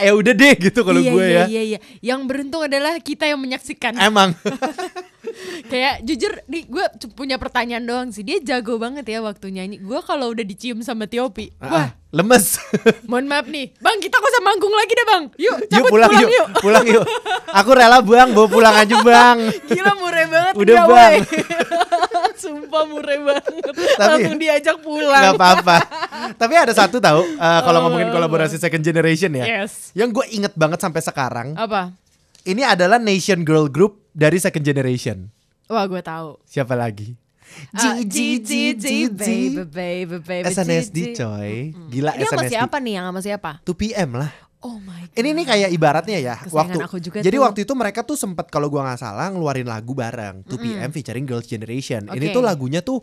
ya 0.00 0.12
udah 0.16 0.32
deh 0.34 0.54
gitu 0.56 0.80
kalau 0.82 1.00
iya, 1.00 1.12
gue 1.12 1.24
iya, 1.24 1.32
ya 1.32 1.44
iya, 1.46 1.62
iya. 1.62 1.78
Yang 2.00 2.20
beruntung 2.26 2.62
adalah 2.64 2.96
kita 3.00 3.28
yang 3.28 3.40
menyaksikan. 3.40 3.96
emang 4.00 4.34
Kayak 5.70 6.02
jujur 6.02 6.32
nih 6.50 6.66
gue 6.66 6.84
punya 7.14 7.38
pertanyaan 7.38 7.84
doang 7.86 8.08
sih. 8.10 8.26
Dia 8.26 8.42
jago 8.42 8.76
banget 8.82 9.06
ya 9.06 9.22
waktu 9.22 9.54
nyanyi. 9.54 9.78
Gue 9.78 10.02
kalau 10.02 10.34
udah 10.34 10.42
dicium 10.42 10.82
sama 10.82 11.06
Tiopi, 11.06 11.54
Ah, 11.62 11.70
wah, 11.70 11.88
lemes 12.10 12.58
mohon 13.10 13.30
maaf 13.30 13.46
nih. 13.46 13.70
Bang, 13.78 14.02
kita 14.02 14.18
kok 14.18 14.26
usah 14.26 14.42
manggung 14.42 14.74
lagi 14.74 14.92
deh, 14.92 15.06
Bang. 15.06 15.24
Yuk, 15.38 15.56
yuk 15.62 15.70
cabut 15.70 15.90
pulang, 15.94 16.10
pulang, 16.10 16.22
yuk, 16.26 16.30
yuk. 16.34 16.48
pulang 16.58 16.86
yuk. 16.86 17.04
Aku 17.50 17.70
rela 17.74 17.98
bang, 18.02 18.28
bawa 18.34 18.48
pulang 18.50 18.74
aja 18.74 18.96
bang. 19.02 19.38
Gila 19.70 19.92
murah 19.98 20.26
banget 20.26 20.52
Udah, 20.58 20.76
Bang. 20.86 21.12
Sumpah 22.40 22.84
murah 22.84 23.18
banget. 23.20 23.44
Tapi- 23.62 24.00
Langsung 24.00 24.36
diajak 24.36 24.76
pulang. 24.78 25.22
Gak 25.22 25.34
apa-apa. 25.34 25.76
Tapi 26.34 26.54
ada 26.54 26.72
satu 26.72 26.96
tahu, 26.96 27.20
eh, 27.30 27.60
kalau 27.60 27.78
Oh. 27.78 27.82
ngomongin 27.86 28.08
kolaborasi 28.08 28.56
second 28.56 28.80
generation 28.80 29.30
ya, 29.32 29.44
Yes. 29.44 29.92
yang 29.92 30.08
gue 30.08 30.24
inget 30.30 30.52
banget 30.54 30.78
sampai 30.78 31.00
sekarang, 31.00 31.52
Apa? 31.52 31.92
ini 32.42 32.62
adalah 32.62 32.96
Nation 32.96 33.40
Girl 33.40 33.66
Group 33.66 34.00
dari 34.10 34.36
second 34.36 34.62
generation. 34.62 35.28
Wah, 35.66 35.84
gue 35.84 36.00
tahu. 36.00 36.40
Siapa 36.44 36.74
lagi? 36.74 37.14
Ah, 37.72 37.98
G, 37.98 38.38
G, 38.38 38.72
G, 38.72 39.10
baby, 39.10 39.66
baby, 39.66 40.16
baby, 40.18 40.46
SNSD 40.46 40.86
G, 40.88 40.98
G. 41.10 41.18
coy, 41.18 41.52
gila 41.90 42.14
Dia 42.14 42.26
sama 42.26 42.42
SNSD. 42.42 42.52
siapa 42.52 42.76
nih? 42.78 42.92
Yang 42.94 43.06
sama 43.06 43.20
siapa? 43.20 43.50
2PM 43.64 44.10
lah. 44.16 44.30
Oh 44.60 44.76
my 44.76 45.08
god. 45.08 45.16
Ini 45.16 45.28
nih 45.32 45.46
kayak 45.46 45.70
ibaratnya 45.72 46.18
ya 46.18 46.34
Kesayangan 46.36 46.52
waktu 46.52 46.78
aku 46.84 46.96
juga 46.98 47.18
jadi 47.20 47.32
tuh. 47.32 47.44
waktu 47.48 47.60
itu 47.64 47.72
mereka 47.72 48.00
tuh 48.04 48.12
sempet 48.14 48.52
kalau 48.52 48.68
gua 48.68 48.84
nggak 48.84 49.00
salah 49.00 49.32
ngeluarin 49.32 49.64
lagu 49.64 49.92
bareng 49.92 50.44
2PM 50.44 50.90
featuring 50.90 51.24
Girls 51.24 51.46
Generation. 51.46 52.06
Ini 52.06 52.26
Oke. 52.28 52.34
tuh 52.34 52.42
lagunya 52.44 52.84
tuh 52.84 53.00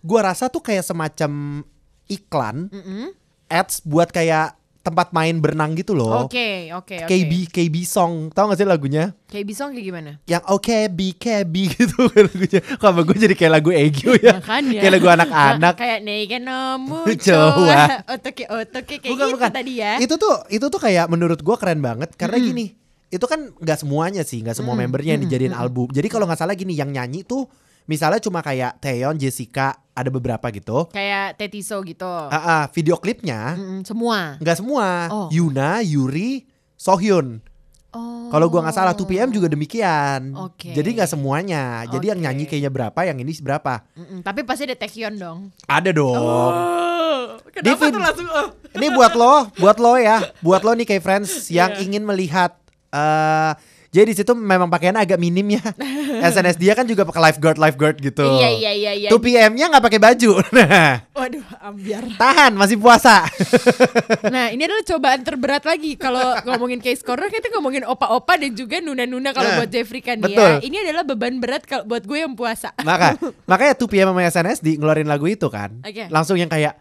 gua 0.00 0.30
rasa 0.30 0.46
tuh 0.46 0.62
kayak 0.62 0.86
semacam 0.86 1.64
iklan 2.06 2.68
Mm-mm. 2.68 3.10
ads 3.46 3.82
buat 3.82 4.08
kayak 4.08 4.54
tempat 4.80 5.12
main 5.12 5.36
berenang 5.36 5.76
gitu 5.76 5.92
loh. 5.92 6.24
Oke, 6.24 6.72
oke, 6.72 7.04
oke. 7.04 7.06
KB 7.06 7.32
KB 7.52 7.74
song 7.84 8.32
tau 8.32 8.48
gak 8.48 8.56
sih 8.56 8.64
lagunya 8.64 9.12
Kayak 9.28 9.46
bisong 9.46 9.70
kayak 9.70 9.86
gimana? 9.86 10.10
yang 10.24 10.40
oke 10.46 10.72
bi 10.90 11.12
KB 11.12 11.54
gitu 11.76 12.08
kan 12.08 12.24
lagunya 12.24 12.60
kok 12.64 12.90
gue 12.96 13.16
jadi 13.20 13.34
kayak 13.34 13.52
lagu 13.52 13.70
Egyo 13.70 14.16
ya 14.16 14.40
Makanya. 14.40 14.80
kayak 14.80 14.92
lagu 14.96 15.08
anak-anak 15.10 15.74
kayak 15.76 15.98
nega 16.00 16.38
nomu 16.40 17.04
Coba. 17.06 18.02
Otoke 18.08 18.44
otoke 18.48 18.94
kayak 18.98 19.12
bukan 19.12 19.26
gitu 19.26 19.34
bukan 19.36 19.50
tadi 19.52 19.72
ya. 19.78 19.92
itu 20.00 20.14
tuh 20.16 20.34
itu 20.48 20.66
tuh 20.66 20.80
kayak 20.80 21.06
menurut 21.06 21.38
gue 21.38 21.56
keren 21.60 21.78
banget 21.78 22.16
karena 22.16 22.40
gini 22.40 22.72
itu 23.06 23.26
kan 23.26 23.52
nggak 23.52 23.78
semuanya 23.78 24.22
sih 24.22 24.40
nggak 24.40 24.54
semua 24.54 24.72
membernya 24.72 25.14
yang 25.14 25.22
dijadiin 25.22 25.52
album 25.52 25.90
jadi 25.90 26.08
kalau 26.08 26.24
nggak 26.24 26.40
salah 26.40 26.54
gini 26.54 26.72
yang 26.72 26.88
nyanyi 26.88 27.20
tuh 27.20 27.44
misalnya 27.90 28.22
cuma 28.22 28.38
kayak 28.38 28.78
Taeyeon 28.78 29.18
Jessica 29.18 29.74
ada 29.90 30.06
beberapa 30.08 30.46
gitu 30.48 30.86
Kayak 30.88 31.34
Tetiso 31.34 31.82
gitu. 31.82 32.06
Ah, 32.06 32.38
ah, 32.38 32.64
video 32.70 32.94
klipnya 32.94 33.58
Mm-mm, 33.58 33.82
semua. 33.82 34.38
nggak 34.38 34.56
semua 34.56 34.86
Oh. 35.10 35.26
Yuna 35.28 35.82
Yuri 35.82 36.46
Sohyun 36.74 37.42
Oh. 37.90 38.30
Kalau 38.30 38.46
gua 38.46 38.62
nggak 38.62 38.76
salah 38.76 38.94
2PM 38.94 39.34
juga 39.34 39.50
demikian. 39.50 40.30
Oke. 40.38 40.70
Jadi 40.70 40.94
nggak 40.94 41.10
semuanya. 41.10 41.82
Jadi 41.90 42.14
yang 42.14 42.22
Oke. 42.22 42.24
nyanyi 42.24 42.44
kayaknya 42.46 42.70
berapa, 42.70 43.00
yang 43.02 43.18
ini 43.18 43.34
berapa. 43.42 43.82
Mm-mm, 43.98 44.22
tapi 44.22 44.46
pasti 44.46 44.62
ada 44.62 44.78
Taekyon 44.78 45.18
dong. 45.18 45.50
Ada 45.66 45.90
dong. 45.90 46.14
Oh, 46.14 47.34
kenapa 47.50 47.90
tuh 47.90 47.98
langsung 47.98 48.30
oh. 48.30 48.54
Ini 48.78 48.94
buat 48.94 49.18
lo, 49.18 49.50
buat 49.58 49.82
lo 49.82 49.98
ya, 49.98 50.22
buat 50.38 50.62
lo 50.62 50.70
nih 50.70 50.86
kayak 50.86 51.02
friends 51.02 51.30
yang 51.50 51.74
Iya. 51.74 51.82
ingin 51.82 52.06
melihat. 52.06 52.54
eh 52.90 53.52
jadi 53.90 54.06
di 54.06 54.14
situ 54.14 54.38
memang 54.38 54.70
pakaiannya 54.70 55.02
agak 55.02 55.18
minim 55.18 55.42
ya. 55.50 55.58
SNS 56.30 56.62
dia 56.62 56.78
kan 56.78 56.86
juga 56.86 57.02
pakai 57.02 57.30
lifeguard 57.30 57.58
lifeguard 57.58 57.96
gitu. 57.98 58.22
Iya 58.22 58.48
iya 58.54 58.70
iya 58.70 58.92
iya. 58.94 59.08
2PM-nya 59.10 59.66
nggak 59.66 59.82
pakai 59.82 59.98
baju. 59.98 60.30
Nah, 60.50 61.02
Waduh, 61.10 61.42
ambiar. 61.58 62.04
tahan 62.14 62.54
masih 62.54 62.78
puasa. 62.78 63.26
Nah, 64.34 64.54
ini 64.54 64.62
adalah 64.62 64.86
cobaan 64.86 65.26
terberat 65.26 65.66
lagi 65.66 65.98
kalau 65.98 66.38
ngomongin 66.46 66.78
case 66.78 67.02
corner 67.02 67.26
kita 67.26 67.50
ngomongin 67.50 67.82
opa-opa 67.82 68.38
dan 68.38 68.54
juga 68.54 68.78
nuna-nuna 68.78 69.34
kalau 69.34 69.50
Nah, 69.50 69.56
buat 69.64 69.70
Jeffrey 69.72 69.98
kan 69.98 70.22
betul. 70.22 70.38
ya. 70.38 70.62
Ini 70.62 70.76
adalah 70.86 71.02
beban 71.02 71.42
berat 71.42 71.66
kalau 71.66 71.82
buat 71.82 72.06
gue 72.06 72.18
yang 72.20 72.38
puasa. 72.38 72.70
Maka 72.86 73.18
makanya 73.50 73.74
2PM 73.74 74.14
sama 74.14 74.22
SNSD 74.22 74.78
ngeluarin 74.78 75.10
lagu 75.10 75.26
itu 75.26 75.50
kan. 75.50 75.82
Oke. 75.82 76.06
Langsung 76.06 76.38
yang 76.38 76.46
kayak 76.46 76.78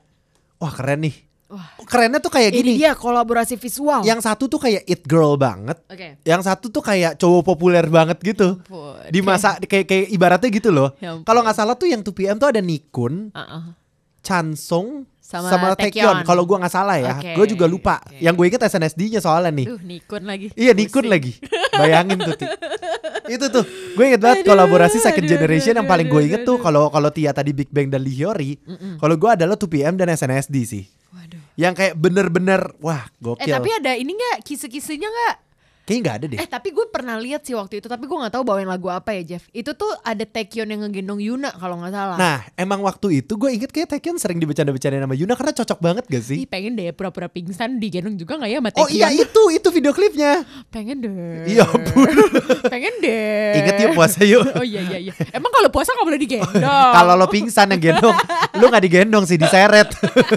wah 0.62 0.70
keren 0.70 1.10
nih. 1.10 1.28
Wah. 1.50 1.65
Kerennya 1.82 2.22
tuh 2.22 2.29
kayak 2.29 2.53
Ini 2.53 2.62
gini. 2.62 2.72
dia 2.77 2.94
kolaborasi 2.94 3.58
visual. 3.58 4.06
Yang 4.06 4.22
satu 4.22 4.46
tuh 4.46 4.62
kayak 4.62 4.86
it 4.86 5.01
girl 5.03 5.34
banget. 5.34 5.82
Oke. 5.89 6.22
Yang 6.22 6.41
satu 6.46 6.70
tuh 6.70 6.86
kayak 6.86 7.18
cowok 7.18 7.41
populer 7.41 7.82
banget 7.89 8.22
gitu. 8.22 8.62
Ampun. 8.62 9.10
Di 9.10 9.20
masa 9.20 9.58
kayak 9.58 9.89
kayak 9.89 10.06
ibaratnya 10.10 10.50
gitu 10.53 10.70
loh. 10.70 10.94
Ya. 11.01 11.18
Kalau 11.25 11.41
nggak 11.41 11.58
salah 11.58 11.74
tuh 11.74 11.89
yang 11.89 12.06
2PM 12.06 12.38
tuh 12.38 12.53
ada 12.53 12.62
Nikun, 12.62 13.34
Uh-uh. 13.34 13.74
Chansung, 14.20 15.08
sama, 15.24 15.48
sama 15.48 15.68
Taekyon 15.74 16.22
kalau 16.22 16.44
gua 16.44 16.60
nggak 16.62 16.74
salah 16.75 17.00
ya. 17.00 17.18
Oke, 17.18 17.34
Gue 17.34 17.46
juga 17.48 17.65
lupa. 17.65 18.03
oke. 18.03 18.20
Yang 18.20 18.34
gue 18.36 18.46
inget 18.46 18.62
SNSD-nya 18.68 19.20
soalnya 19.24 19.50
nih. 19.50 19.65
Duh, 19.65 19.82
Nikun 19.82 20.24
lagi. 20.27 20.48
Iya 20.53 20.75
Nikun 20.75 21.08
Pusing. 21.08 21.13
lagi 21.13 21.32
Bayangin 21.72 22.20
tuh. 22.20 22.36
Itu 23.34 23.46
tuh 23.48 23.63
Gue 23.94 24.10
inget 24.10 24.20
banget 24.20 24.41
Aduh, 24.44 24.50
kolaborasi 24.51 24.98
second 25.00 25.24
aduh, 25.24 25.32
generation 25.32 25.72
aduh, 25.72 25.79
yang 25.82 25.88
paling 25.88 26.08
gue 26.10 26.22
inget 26.25 26.41
tuh. 26.44 26.58
Kalau 26.58 26.91
kalau 26.91 27.10
Tia 27.10 27.32
tadi 27.32 27.56
Big 27.56 27.72
Bang 27.72 27.88
dan 27.88 28.01
Lee 28.01 28.13
Hyori 28.13 28.58
Kalau 29.00 29.15
gue 29.15 29.29
adalah 29.29 29.56
2PM 29.56 29.96
dan 29.96 30.12
SNSD 30.12 30.56
sih. 30.68 30.84
Yang 31.60 31.74
kayak 31.75 31.96
bener-bener 32.00 32.62
Wah 32.80 33.04
Eh 33.04 33.20
gokil 33.20 33.51
tapi 33.51 33.70
ada 33.75 33.92
ini 34.00 34.16
nggak 34.16 34.48
kise-kisenya 34.48 35.12
nggak? 35.12 35.36
Kayaknya 35.89 36.05
gak 36.05 36.15
ada 36.15 36.25
deh 36.29 36.38
Eh 36.38 36.46
tapi 36.46 36.69
gue 36.69 36.86
pernah 36.86 37.17
lihat 37.17 37.41
sih 37.41 37.58
waktu 37.58 37.81
itu 37.81 37.89
tapi 37.89 38.05
gue 38.05 38.13
nggak 38.13 38.29
tahu 38.29 38.46
bawain 38.46 38.69
lagu 38.69 38.93
apa 38.93 39.17
ya 39.17 39.25
Jeff. 39.25 39.50
Itu 39.50 39.74
tuh 39.74 39.89
ada 40.05 40.22
Taekyon 40.22 40.69
yang 40.69 40.86
ngegendong 40.86 41.17
Yuna 41.17 41.50
kalau 41.58 41.81
nggak 41.81 41.89
salah. 41.89 42.13
Nah 42.15 42.38
emang 42.53 42.86
waktu 42.86 43.25
itu 43.25 43.34
gue 43.34 43.50
inget 43.50 43.74
kayak 43.74 43.89
Taekyon 43.89 44.22
sering 44.22 44.38
dibecanda-becandain 44.38 45.01
sama 45.01 45.17
Yuna 45.17 45.34
Karena 45.34 45.50
cocok 45.58 45.79
banget 45.81 46.03
gak 46.05 46.22
Ih 46.22 46.25
sih 46.29 46.38
pengen 46.46 46.77
deh 46.77 46.93
pura-pura 46.93 47.25
pingsan 47.25 47.81
digendong 47.81 48.13
juga 48.15 48.38
nggak 48.38 48.50
ya 48.50 48.58
sama 48.62 48.69
Oh 48.69 48.86
Taekyon? 48.86 48.93
iya 48.93 49.08
itu 49.10 49.41
itu 49.50 49.67
video 49.74 49.91
klipnya 49.91 50.46
Pengen 50.69 51.01
deh. 51.01 51.50
Iya 51.50 51.65
ampun 51.65 52.13
pengen 52.74 52.93
deh. 53.01 53.58
Ingat 53.58 53.74
yuk 53.81 53.91
puasa 53.98 54.22
yuk 54.22 54.46
Oh 54.53 54.62
iya 54.62 54.86
iya 54.86 55.10
iya. 55.10 55.13
Emang 55.34 55.50
kalau 55.50 55.74
puasa 55.74 55.89
nggak 55.91 56.05
boleh 56.05 56.22
digendong. 56.22 56.93
Kalau 57.00 57.13
lo 57.17 57.25
pingsan 57.25 57.74
yang 57.74 57.81
gendong 57.81 58.13
Lu 58.60 58.67
gak 58.67 58.84
digendong 58.84 59.24
sih 59.25 59.41
diseret 59.41 59.89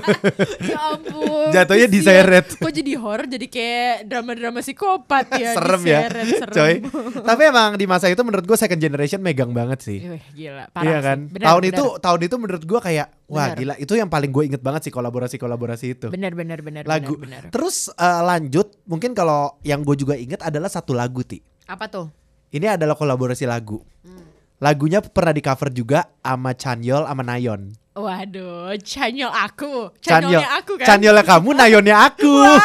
ya 0.72 0.78
ampun. 0.94 1.50
Jatuhnya 1.52 1.86
diseret. 1.86 2.46
Kok 2.56 2.70
jadi 2.70 2.92
horor 2.96 3.26
jadi 3.26 3.46
kayak 3.46 3.94
drama-drama 4.06 4.62
psikopat 4.62 5.26
ya. 5.34 5.41
Serem 5.52 5.82
ya 5.82 6.00
serem. 6.06 6.50
coy 6.50 6.72
tapi 7.20 7.42
emang 7.44 7.70
di 7.74 7.84
masa 7.84 8.06
itu 8.06 8.20
menurut 8.20 8.42
gue 8.42 8.54
second 8.54 8.78
generation 8.78 9.18
megang 9.18 9.50
banget 9.50 9.78
sih 9.80 9.98
gila, 10.32 10.66
parah 10.68 10.84
iya 10.84 10.96
sih. 10.96 11.04
kan 11.04 11.18
Benar, 11.28 11.46
tahun 11.46 11.62
benar. 11.62 11.72
itu 11.72 11.84
tahun 11.98 12.20
itu 12.22 12.36
menurut 12.36 12.62
gue 12.62 12.80
kayak 12.80 13.06
wah 13.26 13.46
Benar. 13.46 13.56
gila 13.56 13.74
itu 13.76 13.92
yang 13.94 14.08
paling 14.08 14.30
gue 14.30 14.44
inget 14.46 14.60
banget 14.60 14.80
sih 14.84 14.92
kolaborasi 14.92 15.36
kolaborasi 15.36 15.86
itu 15.92 16.06
benar 16.08 16.32
benar 16.32 16.58
benar 16.58 16.82
lagu 16.82 17.14
benar, 17.14 17.46
benar. 17.46 17.50
terus 17.50 17.90
eh, 17.90 18.22
lanjut 18.22 18.70
mungkin 18.84 19.12
kalau 19.12 19.58
yang 19.60 19.80
gue 19.80 19.96
juga 19.96 20.14
inget 20.14 20.38
adalah 20.38 20.66
satu 20.66 20.92
lagu 20.92 21.20
ti 21.20 21.42
Apa 21.64 21.86
tuh? 21.86 22.06
ini 22.50 22.66
adalah 22.66 22.94
kolaborasi 22.94 23.44
lagu 23.44 23.82
Hmm. 24.02 24.26
lagunya 24.58 24.98
pernah 24.98 25.30
di 25.30 25.38
cover 25.38 25.68
juga 25.68 26.10
sama 26.18 26.52
Chanyol 26.52 27.06
sama 27.06 27.22
Nayon 27.22 27.70
Waduh, 27.92 28.72
chanyol 28.80 29.28
aku. 29.28 29.92
Chanyol 30.00 30.40
Chanyolnya 30.40 30.48
aku 30.56 30.72
kan. 30.80 30.86
Chanyolnya 30.88 31.24
kamu 31.28 31.48
Nayonnya 31.52 31.96
aku 32.02 32.24
Wow, 32.24 32.56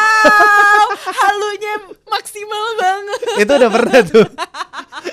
halunya 0.96 1.74
maksimal 2.04 2.64
banget. 2.76 3.18
itu 3.38 3.52
udah 3.52 3.70
pernah 3.70 4.00
tuh 4.02 4.26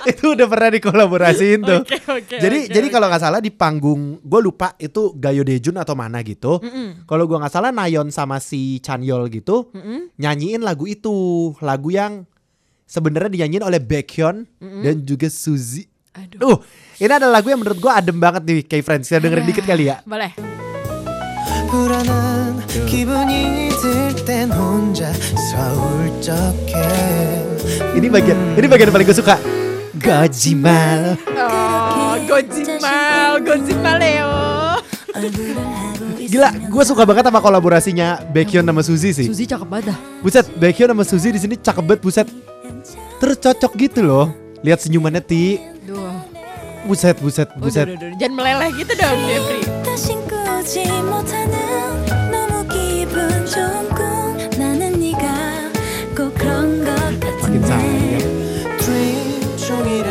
itu 0.06 0.26
udah 0.32 0.48
pernah 0.48 0.70
dikolaborasiin 0.72 1.60
tuh 1.62 1.82
Oke, 1.82 1.98
oke, 2.02 2.36
jadi 2.38 2.58
oke, 2.66 2.72
jadi 2.72 2.88
oke. 2.88 2.94
kalau 2.94 3.06
nggak 3.08 3.22
salah 3.22 3.40
di 3.40 3.50
panggung 3.50 4.20
gue 4.20 4.40
lupa 4.40 4.76
itu 4.78 5.12
Gayo 5.14 5.42
Dejun 5.42 5.76
atau 5.76 5.94
mana 5.94 6.22
gitu 6.22 6.60
Mm-mm. 6.60 7.04
kalau 7.04 7.26
gua 7.26 7.42
nggak 7.42 7.54
salah 7.54 7.72
Nayon 7.72 8.10
sama 8.10 8.38
si 8.38 8.80
Chanyol 8.80 9.28
gitu 9.30 9.72
Mm-mm. 9.72 10.14
nyanyiin 10.16 10.62
lagu 10.62 10.86
itu 10.86 11.12
lagu 11.60 11.90
yang 11.90 12.24
sebenarnya 12.86 13.30
dinyanyiin 13.30 13.64
oleh 13.64 13.78
Baekhyun 13.78 14.46
dan 14.82 14.96
juga 15.04 15.28
Suzy 15.28 15.86
Aduh. 16.12 16.42
uh 16.44 16.58
ini 16.98 17.10
adalah 17.10 17.40
lagu 17.40 17.48
yang 17.48 17.60
menurut 17.60 17.80
gua 17.80 17.98
adem 17.98 18.18
banget 18.18 18.42
nih 18.44 18.60
kayak 18.64 18.84
friends 18.84 19.08
kita 19.08 19.20
dengerin 19.20 19.46
Ah. 19.46 19.50
dikit 19.50 19.66
kali 19.66 19.84
ya 19.88 19.98
Boleh. 20.04 20.32
불안한 21.70 22.66
기분이 22.90 23.70
들 23.78 23.86
땐 24.26 24.50
혼자 24.50 24.50
서울 24.50 24.58
적해 24.58 24.63
ini 27.97 28.07
bagian 28.09 28.39
ini 28.57 28.67
bagian 28.67 28.91
paling 28.93 29.07
gue 29.07 29.17
suka 29.17 29.37
Gojimal 29.95 31.17
Oh, 31.35 32.15
Godzimal, 32.25 33.41
Godzimal 33.43 33.97
Leo. 34.01 34.35
Gila, 36.25 36.51
gue 36.51 36.83
suka 36.83 37.07
banget 37.07 37.31
sama 37.31 37.39
kolaborasinya 37.39 38.19
Baekhyun 38.35 38.67
sama 38.67 38.83
Suzy 38.83 39.15
sih. 39.15 39.27
Suzy 39.31 39.47
cakep 39.47 39.69
banget 39.71 39.95
dah. 39.95 39.99
Buset, 40.19 40.47
Baekhyun 40.59 40.91
sama 40.91 41.05
Suzy 41.07 41.31
di 41.31 41.39
sini 41.39 41.55
cakep 41.55 41.85
banget, 41.87 42.01
buset. 42.03 42.27
Terus 43.23 43.37
cocok 43.39 43.73
gitu 43.79 44.01
loh. 44.03 44.27
Lihat 44.67 44.83
senyumannya 44.83 45.23
Ti. 45.23 45.63
Duh. 45.87 46.11
Buset, 46.91 47.17
buset, 47.23 47.49
Udah, 47.55 47.63
buset. 47.63 47.87
udah, 47.87 47.97
udah. 47.97 48.19
Jangan 48.19 48.35
meleleh 48.35 48.71
gitu 48.75 48.93
dong, 48.99 49.19
Jeffrey. 49.31 49.63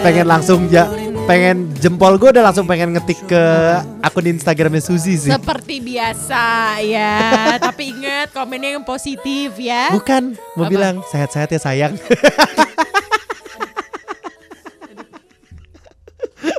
Pengen 0.04 0.28
langsung 0.28 0.68
ya, 0.68 0.84
pengen 1.24 1.72
jempol 1.80 2.20
gue 2.20 2.36
udah 2.36 2.44
langsung 2.52 2.68
pengen 2.68 2.92
ngetik 2.92 3.24
ke 3.24 3.44
akun 4.04 4.28
Instagramnya 4.28 4.84
Suzy 4.84 5.16
sih. 5.16 5.32
Seperti 5.32 5.80
biasa 5.80 6.44
ya. 6.84 7.16
Tapi 7.72 7.96
ingat 7.96 8.36
komennya 8.36 8.76
yang 8.76 8.84
positif 8.84 9.56
ya. 9.56 9.96
Bukan, 9.96 10.36
mau 10.60 10.68
Apa? 10.68 10.72
bilang 10.72 10.96
sehat-sehat 11.08 11.50
ya 11.56 11.60
sayang. 11.64 11.94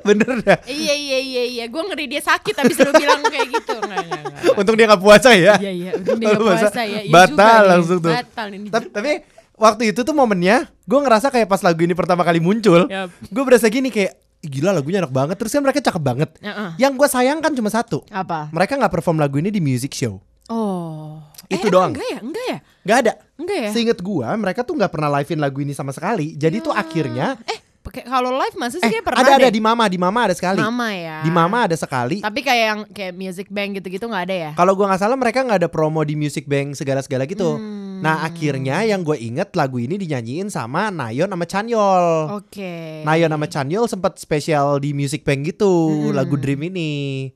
Bener 0.04 0.28
dah. 0.40 0.58
Iya 0.64 0.94
iya 0.94 1.18
iya 1.18 1.42
iya. 1.46 1.64
Gue 1.66 1.82
ngeri 1.82 2.04
dia 2.06 2.20
sakit 2.20 2.54
abis 2.54 2.76
lu 2.78 2.92
bilang 2.92 3.24
kayak 3.24 3.48
gitu. 3.50 3.74
Enggak 3.74 4.00
enggak 4.00 4.22
enggak. 4.22 4.58
Untung 4.60 4.74
dia 4.74 4.86
gak 4.86 5.00
puasa 5.00 5.30
ya. 5.32 5.54
Iya 5.56 5.72
iya. 5.72 5.90
Untung 5.94 6.16
dia 6.16 6.26
nggak 6.30 6.42
Puasa. 6.42 6.68
ya. 6.78 7.00
Iya 7.00 7.10
Batal 7.10 7.34
juga 7.34 7.70
langsung 7.70 7.98
tuh. 7.98 8.12
Batal 8.12 8.46
nih. 8.48 8.58
tapi, 8.68 8.86
tapi 8.90 9.12
waktu 9.54 9.82
itu 9.88 10.00
tuh 10.00 10.12
momennya 10.12 10.56
gue 10.82 10.98
ngerasa 11.00 11.30
kayak 11.30 11.46
pas 11.46 11.62
lagu 11.62 11.80
ini 11.80 11.94
pertama 11.94 12.20
kali 12.20 12.38
muncul 12.38 12.84
Yap. 12.84 13.08
gue 13.22 13.42
berasa 13.42 13.70
gini 13.70 13.86
kayak 13.86 14.18
"Ih, 14.42 14.50
gila 14.50 14.74
lagunya 14.74 14.98
enak 14.98 15.08
banget 15.08 15.38
terus 15.38 15.48
kan 15.48 15.62
mereka 15.62 15.78
cakep 15.80 16.02
banget 16.02 16.30
Heeh. 16.36 16.74
yang 16.76 16.92
gue 16.92 17.06
sayangkan 17.06 17.54
cuma 17.54 17.70
satu 17.70 18.02
Apa? 18.10 18.50
mereka 18.50 18.74
nggak 18.74 18.90
perform 18.92 19.16
lagu 19.16 19.38
ini 19.38 19.48
di 19.48 19.62
music 19.62 19.94
show 19.94 20.18
Oh. 20.44 21.24
Itu 21.46 21.68
eh, 21.68 21.72
doang. 21.72 21.96
Enggak 21.96 22.04
ya? 22.04 22.18
Enggak 22.20 22.44
ya? 22.44 22.58
nggak 22.84 22.98
ada 23.00 23.12
Enggak 23.40 23.58
ya? 23.62 23.70
seinget 23.72 23.96
gue 23.96 24.26
mereka 24.36 24.60
tuh 24.60 24.76
nggak 24.76 24.92
pernah 24.92 25.08
livein 25.10 25.40
lagu 25.40 25.58
ini 25.58 25.72
sama 25.72 25.88
sekali 25.88 26.36
jadi 26.36 26.60
tuh 26.60 26.68
akhirnya 26.70 27.40
Eh, 27.46 27.63
kalau 27.84 28.32
live 28.32 28.56
masa 28.56 28.76
sih 28.76 28.84
eh 28.84 28.90
kayak 28.90 29.04
pernah 29.04 29.20
ada 29.20 29.32
ada 29.34 29.46
deh. 29.46 29.52
di 29.52 29.60
mama 29.60 29.84
di 29.84 29.96
mama 29.96 30.20
ada 30.22 30.32
sekali 30.32 30.56
Mama 30.56 30.88
ya. 30.90 31.20
di 31.20 31.28
mama 31.28 31.58
ada 31.62 31.74
sekali 31.74 32.18
Tapi 32.18 32.40
kayak 32.40 32.64
yang 32.64 32.80
kayak 32.88 33.12
music 33.12 33.48
bank 33.48 33.76
gitu-gitu 33.76 34.04
nggak 34.04 34.24
ada 34.24 34.36
ya? 34.36 34.50
kalau 34.52 34.72
gue 34.72 34.82
nggak 34.82 34.98
salah 34.98 35.14
mereka 35.14 35.40
nggak 35.40 35.58
ada 35.58 35.68
promo 35.68 36.00
di 36.00 36.14
music 36.14 36.44
bank 36.44 36.72
segala-segala 36.72 37.24
gitu 37.24 37.56
Hmm. 37.56 38.00
nah 38.00 38.22
akhirnya 38.22 38.82
yang 38.82 39.00
gue 39.00 39.14
inget 39.14 39.52
lagu 39.52 39.76
ini 39.76 39.94
dinyanyiin 39.94 40.48
sama 40.48 40.88
Nayon 40.88 41.28
sama 41.28 41.44
Chanyol 41.44 42.04
Oke. 42.34 43.00
Nayon 43.02 43.28
sama 43.28 43.46
Chanyol 43.46 43.84
sempat 43.86 44.16
spesial 44.16 44.76
di 44.76 44.90
Music 44.90 45.22
Bank 45.22 45.46
gitu 45.46 45.70
lagu 46.10 46.34
Dream 46.34 46.64
ini. 46.64 47.30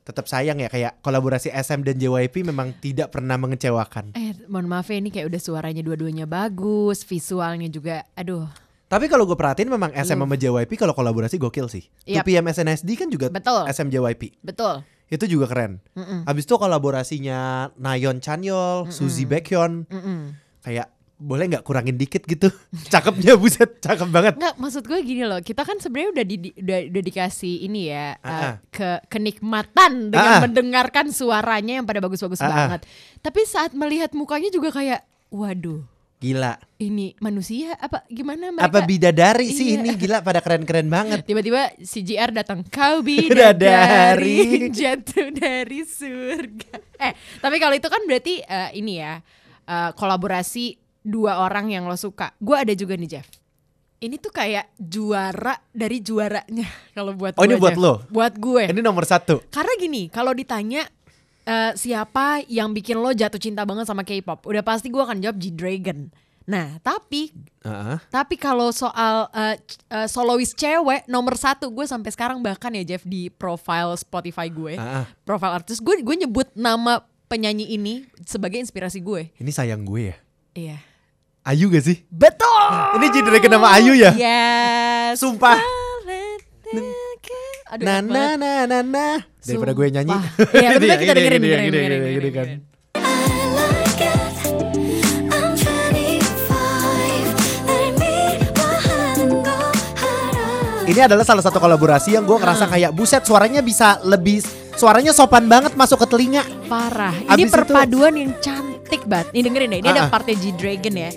Tetap 0.00 0.24
sayang 0.24 0.56
ya 0.56 0.66
kayak 0.66 0.98
kolaborasi 0.98 1.48
SM 1.48 1.82
dan 1.82 1.94
JYP 1.94 2.40
memang 2.42 2.72
tidak 2.74 3.10
pernah 3.10 3.36
mengecewakan. 3.36 4.16
Eh, 4.16 4.32
mohon 4.46 4.64
maaf 4.64 4.88
ya 4.88 4.96
ini 4.96 5.08
kayak 5.08 5.28
udah 5.28 5.36
suaranya 5.38 5.84
dua-duanya 5.84 6.24
bagus, 6.24 7.04
visualnya 7.04 7.68
juga, 7.68 8.08
aduh, 8.14 8.48
Tapi 8.88 9.04
kalau 9.06 9.28
gue 9.28 9.36
perhatiin 9.36 9.68
memang 9.68 9.92
SM 9.92 10.16
sama 10.16 10.34
JYP 10.40 10.80
kalau 10.80 10.96
kolaborasi 10.96 11.36
gokil 11.36 11.68
sih. 11.68 11.84
Yap. 12.08 12.24
2PM 12.24 12.48
SNSD 12.48 12.88
kan 12.96 13.08
juga 13.12 13.28
Betul. 13.28 13.68
SM 13.68 13.88
JYP. 13.92 14.40
betul. 14.40 14.80
Itu 15.08 15.24
juga 15.24 15.48
keren. 15.48 15.80
Mm-mm. 15.96 16.28
Habis 16.28 16.44
itu 16.44 16.56
kolaborasinya 16.56 17.72
Nayon 17.80 18.20
Chanyol, 18.20 18.92
Suzy 18.92 19.24
Baekhyun 19.24 19.88
kayak 20.60 20.92
boleh 21.18 21.50
nggak 21.50 21.66
kurangin 21.66 21.98
dikit 21.98 22.22
gitu. 22.24 22.46
Cakepnya 22.92 23.34
buset, 23.34 23.82
cakep 23.82 24.08
banget. 24.08 24.34
Nggak, 24.38 24.54
maksud 24.54 24.86
gue 24.86 24.98
gini 25.02 25.26
loh, 25.26 25.42
kita 25.42 25.66
kan 25.66 25.82
sebenarnya 25.82 26.10
udah, 26.14 26.24
di, 26.24 26.36
udah 26.54 26.78
udah 26.94 27.02
dikasih 27.02 27.54
ini 27.66 27.90
ya 27.90 28.14
uh, 28.22 28.62
ke 28.70 29.02
kenikmatan 29.10 30.14
dengan 30.14 30.32
ah. 30.38 30.42
mendengarkan 30.46 31.10
suaranya 31.10 31.82
yang 31.82 31.86
pada 31.90 31.98
bagus-bagus 31.98 32.38
banget. 32.38 32.86
Tapi 33.18 33.40
saat 33.50 33.74
melihat 33.74 34.14
mukanya 34.14 34.48
juga 34.54 34.70
kayak, 34.70 35.02
waduh, 35.34 35.82
Gila. 36.18 36.58
ini 36.76 37.14
manusia 37.18 37.74
apa 37.74 38.02
gimana 38.06 38.50
mereka? 38.50 38.66
Apa 38.66 38.82
bidadari 38.82 39.46
sih 39.48 39.70
Iya. 39.70 39.74
ini 39.78 39.90
gila 39.94 40.18
pada 40.18 40.38
keren-keren 40.38 40.86
banget. 40.86 41.22
Tiba-tiba 41.22 41.70
CGR 41.78 42.30
datang 42.32 42.62
kau 42.64 43.02
Bidadari. 43.06 44.66
jatuh 44.68 45.30
dari 45.30 45.82
surga. 45.82 46.74
Eh, 46.98 47.12
tapi 47.38 47.56
kalau 47.56 47.70
itu 47.72 47.86
kan 47.86 48.02
berarti 48.02 48.40
eh, 48.40 48.70
ini 48.74 48.98
ya 48.98 49.22
eh, 49.64 49.90
kolaborasi 49.92 50.74
dua 51.00 51.38
orang 51.40 51.70
yang 51.70 51.86
lo 51.86 51.94
suka. 51.94 52.34
Gue 52.36 52.58
ada 52.58 52.74
juga 52.74 52.94
nih 52.94 53.10
Jeff. 53.12 53.26
Ini 53.98 54.14
tuh 54.16 54.30
kayak 54.30 54.74
juara 54.76 55.54
dari 55.68 55.98
juaranya 55.98 56.66
kalau 56.96 57.14
buat 57.14 57.34
Oh, 57.34 57.42
gue, 57.42 57.46
ini 57.46 57.54
buat 57.56 57.74
Jeff. 57.74 57.78
lo? 57.80 57.92
Buat 58.08 58.34
gue. 58.34 58.64
Ini 58.66 58.80
nomor 58.80 59.02
satu. 59.02 59.42
Karena 59.48 59.74
gini, 59.74 60.06
kalau 60.06 60.30
ditanya 60.30 60.82
eh, 61.48 61.72
siapa 61.72 62.44
yang 62.44 62.76
bikin 62.76 63.00
lo 63.00 63.16
jatuh 63.16 63.40
cinta 63.40 63.64
banget 63.64 63.88
sama 63.88 64.04
K-pop, 64.04 64.44
udah 64.44 64.60
pasti 64.60 64.92
gue 64.92 65.00
akan 65.00 65.24
jawab 65.24 65.40
G-Dragon. 65.40 66.12
Nah, 66.48 66.80
tapi 66.80 67.28
Heeh. 67.60 68.00
tapi 68.08 68.40
kalau 68.40 68.72
soal 68.72 69.28
uh, 69.32 69.52
c- 69.56 69.80
uh, 69.92 70.08
solois 70.08 70.56
cewek 70.56 71.04
nomor 71.04 71.36
satu 71.36 71.68
gue 71.68 71.84
sampai 71.84 72.08
sekarang 72.08 72.40
bahkan 72.40 72.72
ya 72.72 72.84
Jeff 72.84 73.04
di 73.04 73.28
profile 73.28 73.92
Spotify 74.00 74.48
gue, 74.48 74.80
ah. 74.80 75.04
profile 75.28 75.60
artis 75.60 75.76
gue 75.76 76.00
gue 76.00 76.16
nyebut 76.24 76.48
nama 76.56 77.04
penyanyi 77.28 77.76
ini 77.76 78.08
sebagai 78.24 78.56
inspirasi 78.64 79.04
gue. 79.04 79.28
Ini 79.36 79.50
sayang 79.52 79.84
gue 79.84 80.08
ya. 80.08 80.16
Iya. 80.56 80.76
Ayu 81.44 81.68
gak 81.68 81.84
sih? 81.84 82.00
Betul. 82.08 82.64
Ini 82.96 83.06
jadi 83.12 83.48
nama 83.52 83.68
Ayu 83.76 83.92
ya? 83.92 84.12
Yes. 84.16 85.20
Sumpah. 85.20 85.60
Aduh, 87.68 87.84
nah, 87.84 88.00
nah, 88.00 88.32
nah, 88.40 88.64
nah, 88.64 88.80
nah. 88.80 89.16
Daripada 89.44 89.76
gue 89.76 89.86
nyanyi. 89.92 90.16
Iya, 90.56 90.80
udah 90.80 90.96
kita 90.96 91.12
dengerin, 91.12 91.40
dengerin, 91.44 91.68
dengerin, 91.68 92.00
dengerin, 92.00 92.32
kan. 92.32 92.48
Ini 100.88 101.00
adalah 101.04 101.28
salah 101.28 101.44
satu 101.44 101.60
kolaborasi 101.60 102.16
yang 102.16 102.24
gue 102.24 102.32
ah. 102.32 102.40
ngerasa 102.40 102.64
kayak 102.72 102.96
buset 102.96 103.28
suaranya 103.28 103.60
bisa 103.60 104.00
lebih 104.00 104.40
suaranya 104.72 105.12
sopan 105.12 105.44
banget 105.44 105.76
masuk 105.76 106.00
ke 106.00 106.06
telinga. 106.08 106.48
Parah. 106.72 107.12
Ini 107.36 107.44
Abis 107.44 107.52
perpaduan 107.52 108.16
itu, 108.16 108.20
yang 108.24 108.32
cantik 108.40 109.04
banget. 109.04 109.28
Ya, 109.28 109.36
ini 109.36 109.44
dengerin 109.44 109.68
deh, 109.68 109.80
ini 109.84 109.88
uh 109.88 109.92
-uh. 109.92 110.00
ada 110.00 110.02
ah. 110.08 110.12
partnya 110.16 110.40
G 110.40 110.56
Dragon 110.56 110.94
ya. 110.96 111.12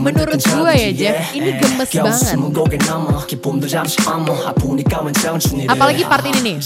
Menurut 0.00 0.40
gue 0.40 0.72
ya 0.72 0.90
Jeff, 0.90 1.16
ini 1.32 1.50
gemes 1.54 1.88
banget. 2.02 2.32
Apalagi 5.66 6.02
part 6.02 6.24
ini 6.24 6.40
nih. 6.42 6.56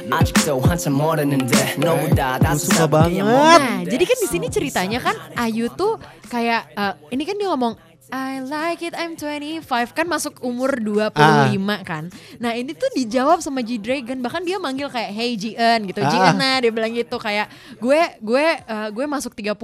suka 2.56 2.86
banget. 2.86 3.24
Nah, 3.58 3.80
jadi 3.84 4.04
kan 4.04 4.18
di 4.20 4.28
sini 4.28 4.46
ceritanya 4.48 4.98
kan 5.00 5.16
Ayu 5.36 5.66
tuh 5.70 5.98
kayak 6.26 6.70
uh, 6.72 6.94
ini 7.08 7.22
kan 7.22 7.34
dia 7.34 7.48
ngomong 7.48 7.74
I 8.10 8.40
like 8.40 8.80
it 8.80 8.92
I'm 8.92 9.14
25 9.14 9.64
kan 9.90 10.04
masuk 10.04 10.40
umur 10.40 10.76
25 10.76 11.14
Ah. 11.14 11.80
kan. 11.80 12.10
Nah, 12.36 12.52
ini 12.52 12.72
tuh 12.72 12.90
dijawab 12.90 13.38
sama 13.38 13.60
G 13.60 13.76
Dragon 13.76 14.18
bahkan 14.18 14.40
dia 14.40 14.56
manggil 14.56 14.86
kayak 14.86 15.10
hey 15.10 15.32
Jian 15.34 15.84
gitu. 15.84 15.98
Ah. 15.98 16.08
Jian 16.08 16.34
nah 16.34 16.56
dia 16.58 16.68
bilang 16.68 16.90
gitu 16.90 17.16
kayak 17.16 17.48
gue 17.76 18.00
gue 18.18 18.44
eh, 18.58 18.88
gue 18.90 19.04
masuk 19.04 19.32
30, 19.32 19.56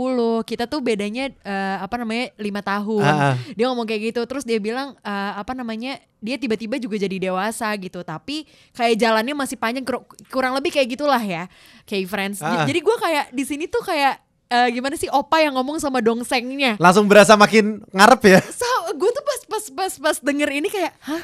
kita 0.42 0.64
tuh 0.64 0.80
bedanya 0.80 1.28
eh, 1.30 1.76
apa 1.76 1.94
namanya 1.96 2.32
5 2.34 2.42
tahun. 2.62 3.04
Ah, 3.04 3.20
ah. 3.22 3.34
Dia 3.52 3.64
ngomong 3.66 3.84
kayak 3.84 4.02
gitu 4.08 4.20
terus 4.24 4.42
dia 4.42 4.56
bilang 4.56 4.96
eh, 4.96 5.32
apa 5.34 5.52
namanya 5.52 5.98
dia 6.16 6.36
tiba-tiba 6.36 6.76
juga 6.76 6.96
jadi 6.96 7.16
dewasa 7.18 7.72
gitu 7.76 8.04
tapi 8.04 8.44
kayak 8.70 8.92
jalannya 8.94 9.32
masih 9.32 9.56
panjang 9.56 9.82
kur- 9.82 10.04
kurang 10.28 10.52
lebih 10.52 10.68
kayak 10.68 10.92
gitulah 10.92 11.16
ya 11.18 11.48
kayak 11.84 12.04
friends 12.06 12.40
Ah. 12.40 12.64
jadi 12.64 12.76
gue 12.78 12.96
kayak 12.98 13.24
di 13.32 13.40
sini 13.40 13.64
tuh 13.64 13.80
kayak 13.80 14.20
eh, 14.50 14.68
gimana 14.70 14.94
sih 14.94 15.06
opa 15.08 15.38
yang 15.38 15.54
ngomong 15.54 15.78
sama 15.78 15.98
dongsengnya 15.98 16.74
Langsung 16.76 17.06
berasa 17.06 17.34
makin 17.34 17.80
ngarep 17.88 18.20
ya. 18.28 18.40
so 18.50 18.66
gue 18.92 19.08
tuh 19.08 19.22
pas 19.22 19.40
pas 19.48 19.64
pas 19.70 19.92
pas 20.02 20.16
denger 20.20 20.50
ini 20.52 20.68
kayak 20.68 20.92
hah 21.00 21.22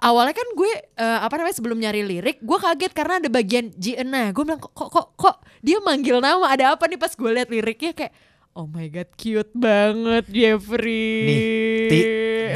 awalnya 0.00 0.32
kan 0.32 0.46
gue 0.48 0.70
eh, 0.94 1.18
apa 1.18 1.34
namanya 1.34 1.56
sebelum 1.56 1.76
nyari 1.76 2.02
lirik 2.02 2.38
gue 2.38 2.58
kaget 2.58 2.92
karena 2.92 3.18
ada 3.18 3.28
bagian 3.28 3.74
Jiena 3.74 4.30
gue 4.30 4.42
bilang 4.42 4.58
kok 4.58 4.70
kok 4.70 4.88
kok 4.88 5.06
kok 5.14 5.36
dia 5.58 5.80
manggil 5.80 6.18
nama 6.18 6.46
ada 6.46 6.72
apa 6.72 6.86
nih 6.86 6.96
pas 6.96 7.10
gue 7.10 7.30
liat 7.32 7.48
liriknya 7.48 7.92
kayak 7.92 8.12
oh 8.52 8.66
my 8.66 8.86
god 8.86 9.10
cute 9.14 9.50
banget 9.52 10.24
Jeffrey 10.28 11.24
Nih, 11.24 11.40
Ti, 11.88 11.98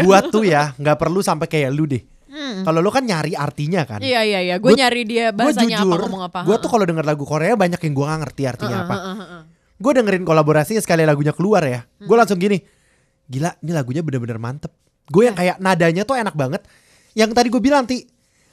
gua 0.01 0.19
tuh 0.21 0.43
ya 0.43 0.75
nggak 0.75 0.99
perlu 0.99 1.21
sampai 1.21 1.47
kayak 1.47 1.71
lu 1.71 1.87
deh. 1.87 2.03
Hmm. 2.27 2.65
Kalau 2.65 2.81
lu 2.81 2.89
kan 2.89 3.05
nyari 3.05 3.33
artinya 3.33 3.85
kan. 3.85 4.01
Iya 4.01 4.25
iya 4.25 4.41
iya, 4.43 4.57
gue 4.57 4.67
Gua- 4.67 4.79
nyari 4.79 5.05
dia 5.05 5.31
Gua 5.31 5.53
bahasanya 5.53 5.79
jujur, 5.79 5.95
apa 5.95 6.03
ngomong 6.03 6.23
apa. 6.25 6.41
Gue 6.43 6.57
tuh 6.59 6.67
kalau 6.67 6.83
denger 6.83 7.05
lagu 7.05 7.23
Korea 7.23 7.55
banyak 7.55 7.77
yang 7.79 7.93
gua 7.93 8.07
nggak 8.09 8.21
ngerti 8.21 8.43
artinya 8.47 8.73
Heeh, 8.75 8.89
apa. 8.89 8.95
heeh, 8.97 9.17
heeh. 9.21 9.43
Gue 9.83 9.93
dengerin 9.93 10.23
kolaborasinya 10.23 10.79
sekali 10.79 11.03
lagunya 11.03 11.35
keluar 11.35 11.67
ya. 11.67 11.83
Hmm. 11.83 12.07
Gue 12.07 12.15
langsung 12.15 12.39
gini, 12.39 12.63
gila 13.27 13.51
ini 13.59 13.73
lagunya 13.73 14.01
bener-bener 14.01 14.39
mantep. 14.39 14.71
Gue 15.11 15.27
yang 15.27 15.35
Iya. 15.35 15.59
kayak 15.59 15.61
nadanya 15.61 16.03
tuh 16.07 16.15
enak 16.15 16.33
banget. 16.33 16.63
Yang 17.13 17.31
tadi 17.35 17.49
gue 17.51 17.59
bilang 17.59 17.83
ti, 17.83 18.07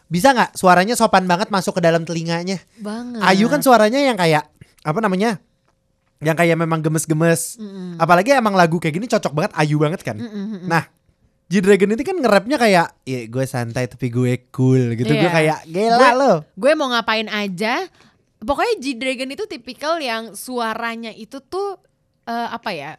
bisa 0.06 0.34
nggak 0.34 0.58
suaranya 0.58 0.98
sopan 0.98 1.24
banget 1.24 1.48
masuk 1.48 1.78
ke 1.78 1.82
dalam 1.82 2.02
telinganya. 2.02 2.58
banget. 2.82 3.22
Ayu 3.22 3.46
kan 3.46 3.62
suaranya 3.62 4.02
yang 4.02 4.18
kayak 4.18 4.50
apa 4.82 5.00
namanya? 5.00 5.38
Yang 6.20 6.36
kayak 6.36 6.58
memang 6.58 6.82
gemes-gemes. 6.82 7.62
Apalagi 7.96 8.34
emang 8.34 8.52
lagu 8.52 8.76
kayak 8.76 8.92
gini 8.92 9.06
cocok 9.06 9.32
banget 9.32 9.52
Ayu 9.56 9.78
banget 9.78 10.02
kan. 10.02 10.18
Nah, 10.66 10.90
G 11.46 11.62
Dragon 11.62 11.90
ini 11.90 12.04
kan 12.04 12.14
nge-rapnya 12.14 12.58
kayak 12.58 12.88
ya 13.04 13.20
gue 13.26 13.46
santai 13.46 13.88
tapi 13.88 14.10
gue 14.10 14.50
cool 14.50 14.94
gitu. 14.94 15.10
Gue 15.10 15.24
Iya. 15.24 15.32
kayak 15.32 15.60
gila 15.66 15.96
Gue- 15.96 16.14
lo. 16.16 16.34
gue 16.46 16.72
mau 16.76 16.90
ngapain 16.90 17.26
aja. 17.26 17.88
Pokoknya 18.40 18.76
G 18.80 18.96
Dragon 18.96 19.30
itu 19.30 19.44
tipikal 19.46 20.00
yang 20.00 20.32
suaranya 20.32 21.12
itu 21.12 21.44
tuh 21.44 21.76
eh, 22.24 22.50
apa 22.50 22.72
ya? 22.72 22.96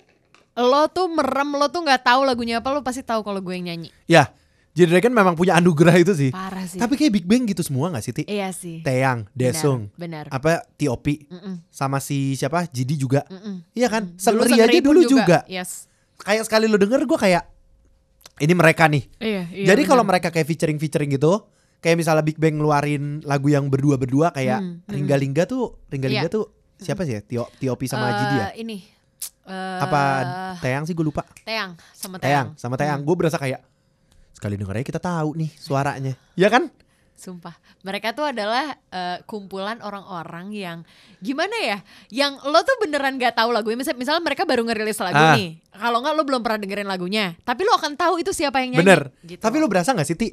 Lo 0.59 0.85
tuh 0.93 1.09
merem, 1.09 1.57
lo 1.57 1.73
tuh 1.73 1.81
nggak 1.81 2.05
tahu 2.05 2.21
lagunya 2.29 2.61
apa, 2.61 2.69
lo 2.75 2.85
pasti 2.85 3.01
tahu 3.01 3.25
kalau 3.25 3.41
gue 3.41 3.55
yang 3.57 3.73
nyanyi. 3.73 3.89
Ya, 4.05 4.29
G 4.71 4.87
Dragon 4.87 5.11
memang 5.11 5.35
punya 5.35 5.59
anugerah 5.59 5.97
itu 5.99 6.13
sih. 6.15 6.31
Parah 6.31 6.63
sih. 6.63 6.79
Tapi 6.79 6.95
kayak 6.95 7.13
Big 7.17 7.27
Bang 7.27 7.43
gitu 7.49 7.65
semua 7.67 7.91
gak 7.91 8.05
sih 8.07 8.13
Ti? 8.15 8.23
iya 8.31 8.55
sih. 8.55 8.87
Taeyang, 8.87 9.27
Daesung, 9.35 9.91
Benar. 9.99 10.31
apa 10.31 10.63
T.O.P. 10.79 11.27
Mm-mm. 11.27 11.55
sama 11.73 11.99
si 11.99 12.39
siapa 12.39 12.71
Jidi 12.71 12.95
juga. 12.95 13.27
Mm-mm. 13.27 13.67
Iya 13.75 13.89
kan? 13.91 14.15
Dulu 14.15 14.47
Sengeri 14.47 14.63
aja 14.63 14.79
dulu 14.79 15.01
juga. 15.03 15.43
Yes. 15.51 15.91
Kayak 16.23 16.47
sekali 16.47 16.71
lu 16.71 16.79
denger 16.79 17.03
gue 17.03 17.19
kayak 17.19 17.45
ini 18.41 18.53
mereka 18.57 18.89
nih. 18.89 19.05
Iya, 19.21 19.43
iya. 19.53 19.67
Jadi 19.75 19.83
kalau 19.85 20.07
mereka 20.07 20.33
kayak 20.33 20.49
featuring-featuring 20.49 21.13
gitu, 21.19 21.45
kayak 21.81 21.97
misalnya 21.97 22.21
Big 22.21 22.37
Bang 22.37 22.57
ngeluarin 22.57 23.21
lagu 23.23 23.49
yang 23.49 23.67
berdua-berdua 23.67 24.31
kayak 24.31 24.61
Hmm, 24.61 24.73
hmm. 24.79 24.89
Ringga 24.89 25.17
Lingga 25.17 25.43
tuh, 25.45 25.81
Ringga 25.89 26.07
Lingga 26.07 26.29
Iya. 26.29 26.33
tuh 26.33 26.45
siapa 26.77 27.03
sih 27.03 27.13
ya? 27.13 27.21
Tio, 27.21 27.45
T.O.P 27.57 27.83
sama 27.85 28.07
Eh, 28.07 28.15
Jidi 28.15 28.37
ya? 28.37 28.49
Ini. 28.55 28.79
eh, 29.45 29.79
Apa 29.81 30.01
Taeyang 30.59 30.85
sih 30.85 30.93
gue 30.93 31.03
lupa. 31.03 31.25
Taeyang 31.43 31.75
sama 31.93 32.17
Taeyang 32.17 32.21
Taeyang. 32.21 32.49
sama 32.55 32.75
Taeyang. 32.77 33.01
Gue 33.03 33.17
berasa 33.17 33.37
kayak 33.37 33.61
sekali 34.31 34.55
denger 34.55 34.73
aja 34.75 34.87
kita 34.87 35.01
tahu 35.01 35.37
nih 35.37 35.51
suaranya. 35.53 36.15
Ya 36.35 36.49
kan? 36.49 36.71
Sumpah, 37.13 37.53
mereka 37.81 38.13
tuh 38.13 38.25
adalah 38.25 38.81
eh, 38.89 39.21
kumpulan 39.25 39.77
orang-orang 39.81 40.49
yang 40.51 40.79
gimana 41.19 41.53
ya? 41.61 41.79
Yang 42.09 42.41
lo 42.43 42.61
tuh 42.61 42.81
beneran 42.81 43.17
gak 43.17 43.37
tahu 43.37 43.53
lagunya. 43.53 43.77
Misal, 43.77 43.93
misalnya 43.93 44.25
mereka 44.25 44.45
baru 44.45 44.65
ngerilis 44.65 44.97
lagu 44.99 45.21
Ah. 45.21 45.37
nih. 45.37 45.61
Kalau 45.69 46.01
nggak 46.01 46.15
lo 46.15 46.23
belum 46.25 46.41
pernah 46.41 46.57
dengerin 46.59 46.89
lagunya, 46.89 47.37
tapi 47.41 47.61
lo 47.63 47.73
akan 47.73 47.93
tahu 47.95 48.15
itu 48.19 48.33
siapa 48.33 48.61
yang 48.61 48.73
nyanyi. 48.73 48.81
Bener. 48.81 49.01
Gitu. 49.21 49.37
Tapi 49.37 49.57
lu 49.57 49.69
berasa 49.69 49.93
gak 49.93 50.05
sih 50.05 50.17
Ti? 50.17 50.29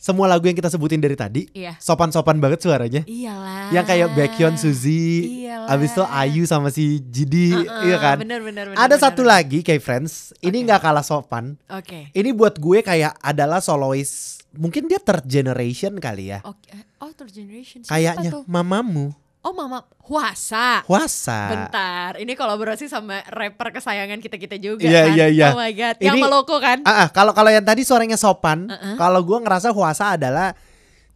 Semua 0.00 0.24
lagu 0.24 0.48
yang 0.48 0.56
kita 0.56 0.72
sebutin 0.72 0.96
dari 0.96 1.12
tadi 1.12 1.44
Iya. 1.52 1.76
sopan-sopan 1.76 2.40
banget 2.40 2.64
suaranya. 2.64 3.04
Iyalah. 3.04 3.68
Yang 3.68 3.84
kayak 3.84 4.08
Baekhyun, 4.16 4.56
Suzy, 4.56 5.44
Iyalah. 5.44 5.68
abis 5.68 5.92
itu 5.92 6.02
Ayu 6.02 6.42
sama 6.48 6.72
si 6.72 7.04
Jidi, 7.04 7.52
Uh-uh, 7.52 7.84
iya 7.84 8.00
kan? 8.00 8.16
bener, 8.16 8.40
bener, 8.40 8.72
bener, 8.72 8.80
Ada 8.80 8.96
bener, 8.96 9.04
satu 9.04 9.20
lagi 9.20 9.60
kayak 9.60 9.84
Friends, 9.84 10.32
ini 10.40 10.64
nggak 10.64 10.80
kalah 10.80 11.04
sopan. 11.04 11.60
Oke. 11.68 12.08
Ini 12.10 12.32
buat 12.32 12.56
gue 12.56 12.80
kayak 12.80 13.20
adalah 13.20 13.60
soloist, 13.60 14.40
mungkin 14.56 14.88
dia 14.88 14.96
third 14.96 15.28
generation 15.28 16.00
kali 16.00 16.32
ya. 16.32 16.40
Oke. 16.48 16.72
Oh, 16.96 17.12
third 17.12 17.30
generation. 17.30 17.84
Kayaknya 17.84 18.40
tuh? 18.40 18.42
mamamu, 18.48 19.12
Oh, 19.40 19.56
Mama 19.56 19.80
Huasa. 20.04 20.84
Huasa. 20.84 21.48
Bentar, 21.48 22.20
ini 22.20 22.36
kolaborasi 22.36 22.86
sama 22.86 23.24
rapper 23.24 23.72
kesayangan 23.72 24.20
kita-kita 24.20 24.60
juga 24.60 24.84
Iya, 24.84 25.00
kan? 25.02 25.16
iya, 25.16 25.26
iya. 25.26 25.46
Oh 25.48 25.56
my 25.56 25.72
god, 25.72 25.96
yang 25.96 26.12
Ini- 26.12 26.22
Maloko 26.22 26.60
kan? 26.60 26.84
Ah, 26.84 27.04
ah, 27.04 27.08
kalau 27.08 27.32
kalau 27.32 27.48
yang 27.48 27.64
tadi 27.64 27.80
suaranya 27.80 28.14
sopan, 28.14 28.68
Uh-uh. 28.68 28.94
kalau 28.94 29.20
gue 29.20 29.38
ngerasa 29.38 29.72
Huasa 29.72 30.20
adalah 30.20 30.52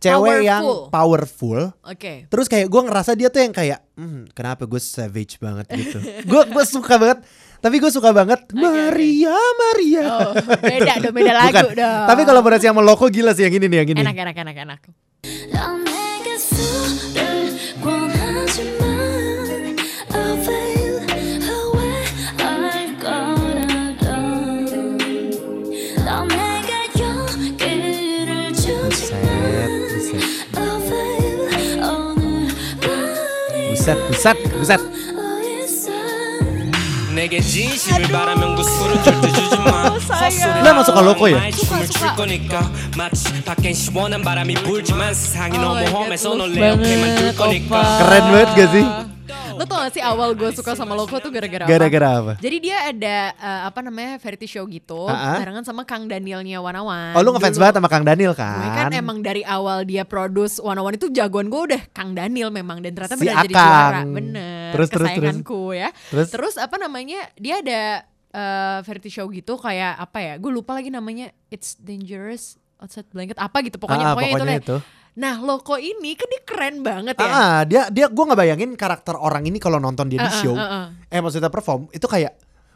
cewek 0.01 0.41
yang 0.43 0.65
Powerful. 0.65 0.89
powerful. 0.89 1.61
Oke. 1.85 2.25
Terus 2.27 2.47
kayak 2.47 2.65
gue 2.67 2.83
ngerasa 2.83 3.13
dia 3.13 3.29
tuh 3.29 3.41
yang 3.41 3.53
kayak, 3.53 3.85
hmm, 3.93 4.33
kenapa 4.33 4.65
gue 4.65 4.81
savage 4.81 5.37
banget 5.37 5.69
gitu. 5.71 6.01
Gue 6.25 6.43
gue 6.47 6.65
suka 6.65 6.97
banget. 6.97 7.21
Tapi 7.61 7.77
gue 7.77 7.89
suka 7.89 8.09
banget 8.09 8.41
Maria 8.53 9.33
Maria. 9.37 10.05
Oh, 10.07 10.33
beda 10.59 10.93
dong, 11.01 11.13
beda 11.13 11.33
lagu 11.43 11.57
Bukan. 11.63 11.77
dong. 11.77 12.07
Tapi 12.09 12.21
kolaborasi 12.23 12.65
sama 12.69 12.81
Loko 12.81 13.05
gila 13.09 13.33
sih 13.33 13.45
yang 13.45 13.53
ini 13.53 13.69
nih 13.69 13.79
yang 13.81 13.89
ini. 13.91 14.01
enak 14.01 14.17
enak 14.19 14.37
enak 14.39 14.57
enak. 14.65 14.81
밤이 33.84 33.84
buset, 33.84 33.98
buset, 34.08 34.43
buset. 34.58 34.80
어디서 34.80 35.91
내게 37.15 37.39
진실을 37.41 38.08
바라면 38.08 38.56
그 38.56 38.63
술은 38.63 39.04
절대 39.04 39.28
주지 39.32 39.58
마 39.58 39.89
헛소리 39.89 40.62
나 40.63 40.74
masuk 40.74 40.95
ke 40.95 41.02
loko 41.04 41.28
ya? 41.28 41.38
나의 41.39 41.52
춤을 41.52 41.67
수가, 41.67 41.80
출 41.86 41.88
수가. 41.93 42.15
거니까 42.15 42.72
마치 42.98 43.43
밖엔 43.43 43.74
시원한 43.74 44.22
바람이 44.24 44.54
불지만 44.56 45.13
세상이 45.13 45.58
Oh 45.58 45.62
너무 45.65 45.76
my 45.80 45.86
God, 45.86 45.95
험해서 46.06 46.30
love 46.34 46.38
널 46.39 46.54
내 46.54 46.69
옆에만 46.69 47.15
둘 47.15 47.34
banget, 47.34 47.38
거니까 47.38 47.76
Opa. 47.76 47.98
Keren 48.00 48.24
banget 48.32 48.50
gak 48.56 48.69
sih? 48.72 49.03
Lo 49.64 49.72
tau 49.72 49.79
gak 49.81 49.92
sih 49.96 50.05
awal 50.05 50.37
gue 50.37 50.50
suka 50.53 50.77
sama 50.77 50.92
Loko 50.92 51.16
tuh 51.24 51.33
gara-gara 51.33 51.64
apa? 51.64 51.72
Gara-gara 51.72 52.09
apa? 52.20 52.33
Jadi 52.37 52.57
dia 52.61 52.77
ada 52.92 53.16
eh, 53.33 53.61
apa 53.64 53.81
namanya 53.81 54.20
variety 54.20 54.44
show 54.44 54.68
gitu 54.68 55.09
ah. 55.09 55.40
barengan 55.40 55.64
sama 55.64 55.88
Kang 55.88 56.05
Danielnya 56.05 56.61
Wanawan. 56.61 57.16
Oh 57.16 57.24
lu 57.24 57.33
ngefans 57.33 57.57
banget 57.57 57.74
sama 57.81 57.88
Kang 57.88 58.05
Daniel 58.05 58.37
Gue 58.37 58.44
kan? 58.44 58.77
kan 58.77 58.92
emang 58.92 59.24
dari 59.24 59.40
awal 59.40 59.88
dia 59.88 60.05
produce 60.05 60.61
Wanawan 60.61 61.00
itu 61.00 61.09
jagoan 61.09 61.48
gue 61.48 61.62
udah 61.72 61.83
Kang 61.96 62.12
Daniel 62.12 62.53
memang 62.53 62.85
dan 62.85 62.92
ternyata 62.92 63.16
Si 63.16 63.24
benar 63.24 63.44
jadi 63.48 63.55
juara. 63.57 64.00
Bener. 64.05 64.70
Terus, 64.77 64.88
terus, 64.92 65.09
kesayanganku 65.09 65.62
ya. 65.72 65.88
Terus? 66.12 66.29
Terus 66.29 66.55
apa 66.61 66.77
namanya? 66.77 67.24
Dia 67.40 67.64
ada 67.64 67.83
eh, 68.37 68.79
variety 68.85 69.09
show 69.09 69.24
gitu 69.33 69.57
kayak 69.57 69.96
apa 69.96 70.18
ya? 70.20 70.35
Gue 70.37 70.53
lupa 70.53 70.77
lagi 70.77 70.92
namanya. 70.92 71.33
It's 71.48 71.72
dangerous 71.81 72.61
outside 72.77 73.09
blanket 73.09 73.38
apa 73.40 73.57
gitu 73.64 73.81
pokoknya 73.81 74.05
Ah, 74.05 74.12
pokoknya, 74.12 74.33
pokoknya 74.37 74.57
itu. 74.61 74.61
itu. 74.61 74.77
deh. 74.77 75.04
Nah, 75.14 75.38
Loko 75.38 75.77
ini 75.77 76.12
kan 76.12 76.27
dia 76.27 76.42
keren 76.42 76.77
banget 76.81 77.14
ya. 77.14 77.24
Ah, 77.24 77.61
dia 77.62 77.83
dia 77.87 78.07
gue 78.07 78.24
nggak 78.24 78.35
bayangin 78.37 78.70
karakter 78.74 79.14
orang 79.14 79.44
ini 79.44 79.57
kalau 79.57 79.79
nonton 79.79 80.07
dia 80.07 80.18
di 80.18 80.27
Ah, 80.27 80.35
show, 80.35 80.53
ah, 80.53 80.66
ah. 80.83 80.87
eh 81.07 81.18
maksudnya 81.18 81.46
perform 81.46 81.87
itu 81.88 82.03
kayak 82.05 82.35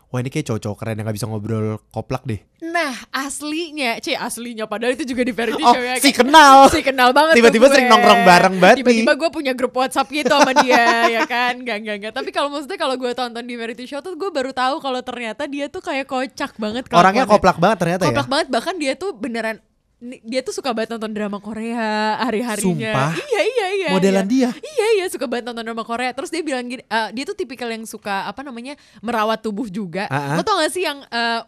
wah 0.08 0.18
ini 0.18 0.28
kayak 0.28 0.46
cowok-cowok 0.46 0.76
keren 0.78 0.96
yang 0.96 1.04
gak 1.04 1.14
bisa 1.14 1.26
ngobrol 1.26 1.66
koplak 1.88 2.24
deh. 2.24 2.40
Nah 2.64 2.96
aslinya, 3.12 3.98
cie 3.98 4.14
aslinya 4.14 4.64
padahal 4.64 4.94
itu 4.94 5.04
juga 5.04 5.20
di 5.20 5.30
variety 5.30 5.60
Oh, 5.60 5.68
show 5.68 5.82
ya. 5.82 5.94
si 5.98 6.10
kenal. 6.10 6.64
Si 6.68 6.80
kenal 6.80 7.12
banget 7.12 7.36
Tiba-tiba 7.36 7.66
sering 7.68 7.86
nongkrong 7.86 8.22
bareng 8.22 8.54
banget. 8.56 8.76
Tiba-tiba 8.80 9.12
gue 9.14 9.30
punya 9.30 9.52
grup 9.52 9.74
WhatsApp 9.74 10.08
gitu 10.08 10.30
sama 10.30 10.56
dia 10.56 10.80
ya 11.18 11.22
kan. 11.24 11.60
Gak, 11.60 11.78
gak, 11.82 11.96
gak. 12.00 12.12
Tapi 12.14 12.30
kalau 12.30 12.48
maksudnya 12.48 12.78
kalau 12.78 12.94
gue 12.94 13.12
tonton 13.12 13.44
di 13.44 13.54
variety 13.54 13.84
show 13.84 13.98
tuh 13.98 14.14
gue 14.14 14.30
baru 14.30 14.50
tahu 14.50 14.78
kalau 14.78 15.02
ternyata 15.02 15.44
dia 15.44 15.66
tuh 15.66 15.82
kayak 15.82 16.06
kocak 16.06 16.56
banget. 16.56 16.88
Orangnya 16.88 17.26
koplak 17.26 17.58
banget 17.58 17.76
ternyata 17.78 18.02
Koplak 18.06 18.24
ya. 18.24 18.30
banget 18.30 18.46
bahkan 18.48 18.74
dia 18.74 18.92
tuh 18.94 19.12
beneran 19.12 19.60
dia 19.98 20.40
tuh 20.46 20.54
suka 20.54 20.70
banget 20.70 20.94
nonton 20.94 21.10
drama 21.10 21.42
Korea 21.42 22.22
hari-harinya. 22.22 22.94
Sumpah? 22.94 23.10
Iya 23.18 23.40
iya 23.42 23.66
iya. 23.74 23.88
Modelan 23.90 24.26
iya. 24.30 24.50
dia. 24.50 24.50
Iya 24.54 24.86
iya 25.02 25.06
suka 25.10 25.26
banget 25.26 25.50
nonton 25.50 25.66
drama 25.66 25.82
Korea. 25.82 26.14
Terus 26.14 26.30
dia 26.30 26.42
bilang 26.46 26.70
gini, 26.70 26.86
eh, 26.86 27.08
dia 27.10 27.24
tuh 27.26 27.34
tipikal 27.34 27.66
yang 27.66 27.82
suka 27.82 28.30
apa 28.30 28.46
namanya 28.46 28.78
merawat 29.02 29.42
tubuh 29.42 29.66
juga. 29.66 30.06
Ah. 30.06 30.38
Lo 30.38 30.46
tau 30.46 30.62
gak 30.62 30.70
sih 30.70 30.86
yang 30.86 31.02
eh, 31.02 31.40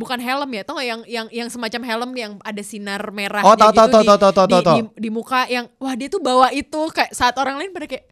bukan 0.00 0.16
helm 0.16 0.48
ya, 0.48 0.62
tau 0.64 0.80
gak 0.80 0.88
yang 0.88 1.00
yang 1.04 1.26
yang 1.28 1.48
semacam 1.52 1.80
helm 1.84 2.10
yang 2.16 2.32
ada 2.40 2.62
sinar 2.64 3.04
merah 3.12 3.44
Oh, 3.44 3.52
tahu, 3.52 3.68
tahu, 3.76 3.88
tahu, 3.92 4.02
di, 4.02 4.08
tahu, 4.08 4.18
tahu, 4.18 4.32
tahu, 4.32 4.46
di, 4.48 4.56
tahu. 4.64 4.76
di, 4.80 4.82
di 4.96 5.10
muka 5.12 5.44
yang 5.52 5.68
wah 5.76 5.92
dia 5.92 6.08
tuh 6.08 6.24
bawa 6.24 6.48
itu 6.56 6.80
kayak 6.96 7.12
saat 7.12 7.36
orang 7.36 7.60
lain 7.60 7.68
pada 7.76 7.84
kayak 7.84 8.08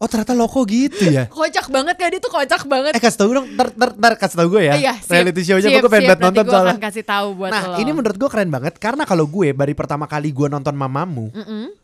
Oh 0.00 0.08
ternyata 0.08 0.32
loko 0.32 0.64
gitu 0.64 1.12
ya. 1.12 1.28
kocak 1.36 1.68
banget 1.68 1.92
ya 2.00 2.06
dia 2.08 2.20
tuh 2.24 2.32
kocak 2.32 2.64
banget. 2.64 2.96
Eh 2.96 3.02
kasih 3.04 3.20
tau 3.20 3.30
dong, 3.30 3.46
ntar, 3.52 3.68
ntar, 3.76 3.90
ntar 3.92 4.12
kasih 4.16 4.36
tau 4.40 4.48
gue 4.48 4.62
ya. 4.64 4.74
Iya, 4.80 4.92
siap, 4.96 5.12
Reality 5.12 5.42
show-nya 5.44 5.68
siap, 5.68 5.82
gue 5.84 5.90
pengen 5.92 6.08
banget 6.08 6.20
nonton 6.24 6.40
gue 6.40 6.52
soalnya. 6.56 6.72
akan 6.72 6.80
kasih 6.80 7.04
tahu 7.04 7.28
buat 7.36 7.50
Nah 7.52 7.62
lo. 7.68 7.76
ini 7.76 7.90
menurut 7.92 8.16
gue 8.16 8.30
keren 8.32 8.48
banget 8.48 8.74
karena 8.80 9.04
kalau 9.04 9.28
gue 9.28 9.52
dari 9.52 9.74
pertama 9.76 10.08
kali 10.08 10.32
gue 10.32 10.48
nonton 10.48 10.72
Mamamu, 10.72 11.28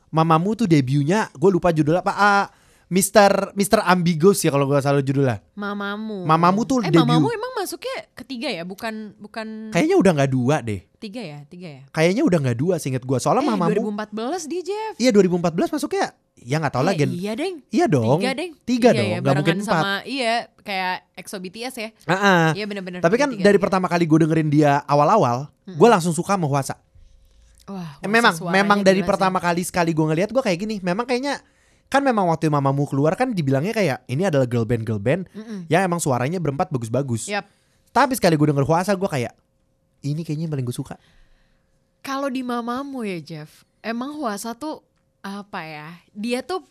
Mamamu 0.09 0.57
tuh 0.57 0.65
debutnya 0.65 1.29
gue 1.31 1.51
lupa 1.53 1.69
judulnya 1.71 2.01
apa? 2.01 2.15
Ah, 2.17 2.47
Mister 2.87 3.53
Mister 3.53 3.83
Ambiguous 3.83 4.41
ya 4.41 4.49
kalau 4.49 4.65
gue 4.65 4.81
salah 4.81 5.03
judulnya. 5.03 5.43
Mamamu. 5.53 6.25
Mamamu 6.25 6.65
tuh 6.65 6.81
eh, 6.81 6.89
debut. 6.89 7.05
Mamamu 7.05 7.29
emang 7.29 7.53
masuknya 7.59 8.07
ketiga 8.17 8.49
ya, 8.49 8.65
bukan 8.65 9.13
bukan 9.19 9.75
Kayaknya 9.75 9.97
udah 9.99 10.13
nggak 10.17 10.31
dua 10.33 10.57
deh. 10.63 10.81
tiga 10.97 11.21
ya, 11.21 11.39
tiga 11.45 11.69
ya. 11.69 11.83
Kayaknya 11.93 12.23
udah 12.25 12.39
nggak 12.49 12.57
dua 12.57 12.75
seinget 12.79 13.05
gue. 13.05 13.19
Soalnya 13.21 13.45
eh, 13.45 13.51
Mamamu 13.53 13.93
2014 13.93 14.49
di 14.49 14.59
Jeff. 14.65 14.93
Iya 14.97 15.11
2014 15.13 15.69
masuknya 15.69 16.07
ya 16.37 16.57
nggak 16.57 16.72
tahu 16.72 16.85
Eh, 16.85 16.88
lagi. 16.88 17.05
Iya 17.09 17.33
deng. 17.35 17.55
Iya 17.68 17.87
dong. 17.87 18.18
Tiga 18.20 18.33
deng. 18.33 18.53
Tiga 18.62 18.88
Iya, 18.88 18.96
dong. 18.96 19.09
iya, 19.09 19.18
Nggak 19.18 19.35
mungkin 19.37 19.57
empat. 19.59 19.68
sama 19.72 19.92
iya 20.05 20.33
kayak 20.59 20.94
EXO 21.16 21.37
BTS 21.38 21.75
ya. 21.77 21.88
Ah, 22.05 22.14
ah. 22.14 22.46
Iya 22.53 22.64
benar-benar. 22.64 23.01
Tapi 23.01 23.16
kan 23.16 23.29
tiga, 23.31 23.42
dari 23.42 23.57
tiga. 23.57 23.64
pertama 23.64 23.87
kali 23.87 24.05
gue 24.05 24.18
dengerin 24.20 24.49
dia 24.49 24.85
awal-awal, 24.85 25.49
gue 25.64 25.88
langsung 25.88 26.12
suka 26.12 26.35
sama 26.35 26.46
Hwasa. 26.46 26.77
Wah, 27.66 27.99
Eh, 27.99 28.07
memang 28.07 28.37
memang 28.46 28.79
dari 28.81 29.01
sih. 29.01 29.07
pertama 29.07 29.37
kali 29.37 29.61
sekali 29.61 29.90
gue 29.90 30.05
ngeliat 30.05 30.31
gue 30.31 30.38
kayak 30.40 30.55
gini. 30.57 30.77
Memang 30.81 31.03
kayaknya 31.03 31.42
kan 31.87 31.99
memang 32.01 32.27
waktu 32.27 32.46
Mamamu 32.46 32.85
keluar 32.85 33.14
kan 33.14 33.31
dibilangnya 33.31 33.70
kayak 33.70 34.07
ini 34.07 34.22
adalah 34.22 34.44
girl 34.44 34.62
band 34.62 34.83
girl 34.83 34.99
band 34.99 35.27
yang 35.66 35.83
emang 35.83 35.99
suaranya 35.99 36.37
berempat 36.37 36.68
bagus-bagus. 36.68 37.27
Yap. 37.27 37.46
Tapi 37.90 38.12
sekali 38.12 38.35
gue 38.35 38.46
denger 38.46 38.62
Hwasa 38.62 38.92
gue 38.92 39.07
kayak 39.07 39.35
ini 40.03 40.22
kayaknya 40.22 40.46
yang 40.46 40.53
paling 40.53 40.62
gue 40.64 40.77
suka. 40.77 40.94
Kalau 42.01 42.31
di 42.31 42.46
Mamamu 42.46 43.03
ya 43.03 43.18
Jeff, 43.18 43.66
emang 43.81 44.14
Huasa 44.14 44.55
tuh 44.55 44.87
apa 45.27 45.61
ya? 45.67 45.89
Dia 46.15 46.41
tuh 46.47 46.62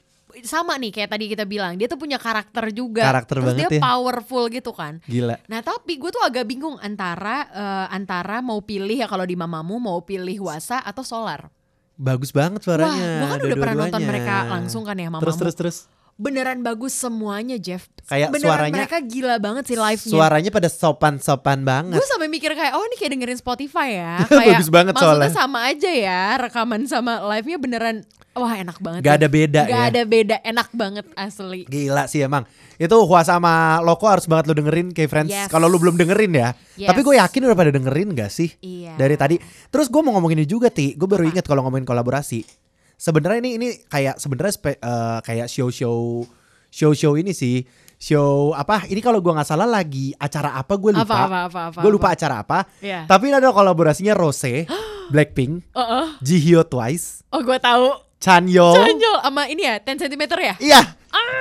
sama 0.44 0.76
nih 0.76 0.92
kayak 0.92 1.10
tadi 1.16 1.26
kita 1.32 1.48
bilang, 1.48 1.80
dia 1.80 1.88
tuh 1.88 1.96
punya 1.96 2.20
karakter 2.20 2.72
juga. 2.76 3.08
Karakter 3.08 3.40
Terus 3.40 3.48
banget 3.56 3.62
dia 3.62 3.70
ya. 3.80 3.82
powerful 3.84 4.44
gitu 4.52 4.72
kan. 4.76 5.00
Gila. 5.08 5.40
Nah 5.48 5.60
tapi 5.64 5.96
gue 5.96 6.12
tuh 6.12 6.24
agak 6.24 6.44
bingung 6.44 6.76
antara 6.84 7.48
eh, 7.52 7.88
antara 7.96 8.44
mau 8.44 8.60
pilih 8.60 9.00
ya 9.00 9.08
kalau 9.08 9.24
di 9.24 9.36
Mamamu 9.40 9.80
mau 9.80 10.00
pilih 10.04 10.36
Huasa 10.44 10.84
atau 10.84 11.04
Solar. 11.06 11.48
Bagus 11.96 12.36
banget 12.36 12.60
Wah, 12.60 12.76
suaranya. 12.76 13.08
gue 13.24 13.28
kan 13.32 13.40
udah 13.40 13.58
pernah 13.64 13.76
nonton 13.88 14.02
mereka 14.04 14.36
langsung 14.52 14.84
kan 14.84 14.96
ya 15.00 15.08
Mamamu. 15.08 15.24
Terus 15.24 15.38
terus 15.40 15.56
terus. 15.56 15.78
Beneran 16.16 16.64
bagus 16.64 16.96
semuanya 16.96 17.60
Jeff. 17.60 17.92
Kayak 18.08 18.32
Beneran 18.32 18.72
suaranya- 18.72 18.76
mereka 18.80 18.98
gila 19.04 19.36
banget 19.36 19.64
sih 19.68 19.76
live-nya. 19.76 20.12
Suaranya 20.16 20.48
pada 20.48 20.70
sopan-sopan 20.72 21.60
banget. 21.62 22.00
Gue 22.00 22.08
sampai 22.08 22.32
mikir 22.32 22.56
kayak 22.56 22.72
oh 22.72 22.84
ini 22.84 22.96
kayak 22.96 23.12
dengerin 23.12 23.36
Spotify 23.36 23.88
ya. 24.00 24.14
Bagus 24.32 24.72
banget 24.72 24.96
maksudnya 24.96 25.28
soalnya. 25.28 25.32
sama 25.34 25.60
aja 25.68 25.92
ya 25.92 26.40
rekaman 26.40 26.88
sama 26.88 27.20
live-nya 27.36 27.58
beneran 27.60 27.96
wah 28.32 28.54
enak 28.54 28.80
banget. 28.80 29.02
Gak 29.02 29.12
sih. 29.12 29.20
ada 29.20 29.28
beda 29.28 29.62
Gak 29.62 29.76
ya. 29.76 29.88
ada 29.90 30.02
beda, 30.04 30.36
enak 30.40 30.68
banget 30.72 31.06
asli. 31.16 31.68
Gila 31.68 32.08
sih 32.08 32.24
emang. 32.24 32.48
Itu 32.76 32.96
Hwasa 33.04 33.36
sama 33.36 33.84
Loko 33.84 34.08
harus 34.08 34.24
banget 34.24 34.48
lo 34.48 34.56
dengerin 34.56 34.92
kayak 34.92 35.12
friends. 35.12 35.32
Yes. 35.32 35.52
Kalau 35.52 35.68
lu 35.68 35.76
belum 35.76 36.00
dengerin 36.00 36.32
ya. 36.32 36.56
Yes. 36.76 36.92
Tapi 36.92 37.04
gue 37.04 37.16
yakin 37.16 37.42
udah 37.44 37.58
pada 37.58 37.72
dengerin 37.72 38.16
gak 38.16 38.32
sih? 38.32 38.56
Iya. 38.60 38.96
Dari 38.96 39.16
tadi. 39.16 39.36
Terus 39.68 39.92
gue 39.92 40.00
mau 40.00 40.16
ngomongin 40.16 40.40
ini 40.40 40.48
juga 40.48 40.72
Ti. 40.72 40.96
Gue 40.96 41.08
baru 41.08 41.28
inget 41.28 41.44
kalau 41.44 41.60
ngomongin 41.64 41.84
kolaborasi. 41.84 42.65
Sebenarnya 42.96 43.40
ini 43.44 43.52
ini 43.60 43.68
kayak 43.86 44.18
sebenarnya 44.18 44.54
eh, 44.76 45.20
kayak 45.24 45.48
show-show 45.52 46.24
show-show 46.72 47.16
ini 47.16 47.32
sih. 47.32 47.64
Show 47.96 48.52
apa? 48.52 48.84
Ini 48.92 49.00
kalau 49.00 49.24
gue 49.24 49.32
nggak 49.32 49.48
salah 49.48 49.64
lagi 49.64 50.12
acara 50.20 50.60
apa 50.60 50.76
gue 50.76 50.92
lupa. 50.92 51.08
Apa, 51.08 51.26
apa, 51.26 51.40
apa, 51.48 51.62
apa, 51.72 51.80
gue 51.80 51.92
lupa 51.92 52.08
apa. 52.12 52.16
acara 52.20 52.36
apa. 52.44 52.60
Iya. 52.84 53.08
Tapi 53.08 53.32
ini 53.32 53.36
ada 53.40 53.56
kolaborasinya 53.56 54.12
Rose, 54.12 54.68
Blackpink, 55.14 55.72
Heeh. 55.72 56.06
Jihyo 56.20 56.68
Twice, 56.68 57.24
Oh 57.32 57.40
gue 57.40 57.56
tahu. 57.56 58.04
Chanyeol. 58.16 58.74
Canjol 58.74 59.16
sama 59.22 59.44
ini 59.52 59.68
ya 59.68 59.76
10 59.78 60.02
cm 60.08 60.24
ya. 60.40 60.56
Iya. 60.58 60.82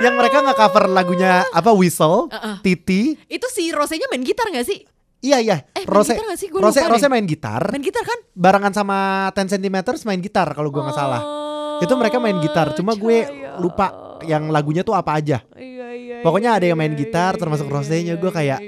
Yang 0.03 0.15
mereka 0.15 0.43
nggak 0.43 0.59
cover 0.59 0.85
lagunya 0.91 1.43
apa 1.51 1.71
Whistle, 1.71 2.27
Uh-uh. 2.31 2.59
Titi. 2.63 3.15
Itu 3.27 3.47
si 3.51 3.71
Rosenya 3.71 4.07
main 4.11 4.23
gitar 4.23 4.47
gak 4.51 4.67
sih? 4.67 4.83
Iya 5.23 5.37
iya. 5.41 5.57
Eh, 5.73 5.83
main 5.83 5.89
Rose 5.89 6.13
gitar 6.13 6.25
nggak 6.29 6.39
sih? 6.39 6.47
Gua 6.51 6.59
Rose 6.67 6.79
Rose 6.85 7.07
main 7.09 7.25
gitar. 7.25 7.71
Main 7.71 7.83
gitar 7.83 8.03
kan? 8.05 8.19
Barengan 8.35 8.71
sama 8.75 9.27
10 9.33 9.55
cm 9.57 9.75
main 10.05 10.21
gitar 10.21 10.47
kalau 10.53 10.69
gue 10.69 10.81
nggak 10.83 10.95
salah 10.95 11.21
itu 11.83 11.93
mereka 11.97 12.17
main 12.21 12.37
gitar 12.39 12.71
cuma 12.77 12.93
gue 12.95 13.17
lupa 13.59 14.19
yang 14.23 14.47
lagunya 14.49 14.81
tuh 14.81 14.95
apa 14.95 15.19
aja 15.19 15.43
iya, 15.55 15.61
iya, 15.61 15.87
iya, 15.91 16.15
pokoknya 16.23 16.59
ada 16.59 16.65
yang 16.67 16.77
main 16.79 16.93
gitar 16.95 17.35
termasuk 17.35 17.67
Rosenya 17.67 18.15
gue 18.15 18.31
kayak 18.31 18.59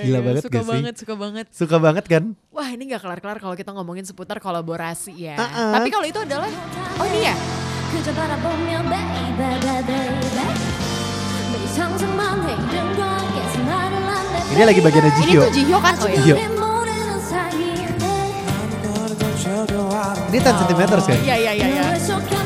Gila 0.00 0.20
banget 0.24 0.42
suka 0.48 0.54
gak 0.54 0.64
sih? 0.64 0.70
suka 0.96 1.14
banget. 1.18 1.44
Suka 1.52 1.76
banget 1.76 2.04
kan? 2.08 2.24
Wah 2.54 2.68
ini 2.72 2.88
gak 2.88 3.04
kelar-kelar 3.04 3.36
kalau 3.36 3.52
kita 3.52 3.70
ngomongin 3.76 4.06
seputar 4.08 4.40
kolaborasi 4.40 5.12
ya. 5.12 5.36
Uh 5.36 5.44
-uh. 5.44 5.72
Tapi 5.76 5.88
kalau 5.92 6.06
itu 6.08 6.16
adalah, 6.16 6.48
oh 6.96 7.04
ini 7.04 7.20
ya? 7.28 7.34
Ini 14.50 14.62
lagi 14.66 14.80
bagian 14.82 15.06
Jihyo. 15.20 15.40
Ini 15.42 15.52
Jihyo 15.52 15.78
kan? 15.78 15.94
Oh 16.00 16.08
Ini 20.30 20.38
10 20.38 20.62
cm 20.62 20.80
kan? 20.86 21.00
Ya? 21.10 21.18
Iya, 21.18 21.36
iya, 21.36 21.52
iya. 21.58 21.66
Ya. 21.90 22.39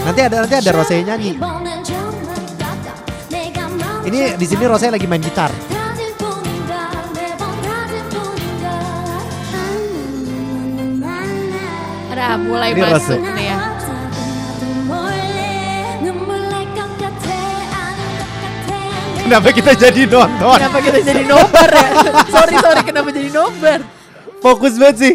Nanti 0.00 0.20
ada 0.24 0.36
nanti 0.40 0.54
ada 0.56 0.70
Rose 0.72 0.96
nyanyi. 1.04 1.36
Ini 4.08 4.20
di 4.40 4.46
sini 4.48 4.64
Rose 4.64 4.88
lagi 4.88 5.04
main 5.04 5.20
gitar. 5.20 5.52
Nah, 12.22 12.38
mulai 12.38 12.72
Ini 12.72 12.80
masuk 12.80 13.18
nih 13.18 13.44
ya. 13.50 13.56
Kenapa 19.22 19.48
kita 19.52 19.72
jadi 19.76 20.02
nonton? 20.08 20.56
Kenapa 20.56 20.78
kita 20.80 20.98
jadi 21.02 21.22
nobar 21.28 21.68
ya? 21.72 21.88
sorry 22.32 22.54
sorry 22.56 22.82
kenapa 22.84 23.08
jadi 23.12 23.28
nobar? 23.32 23.78
Fokus 24.40 24.80
banget 24.80 24.96
sih. 24.96 25.12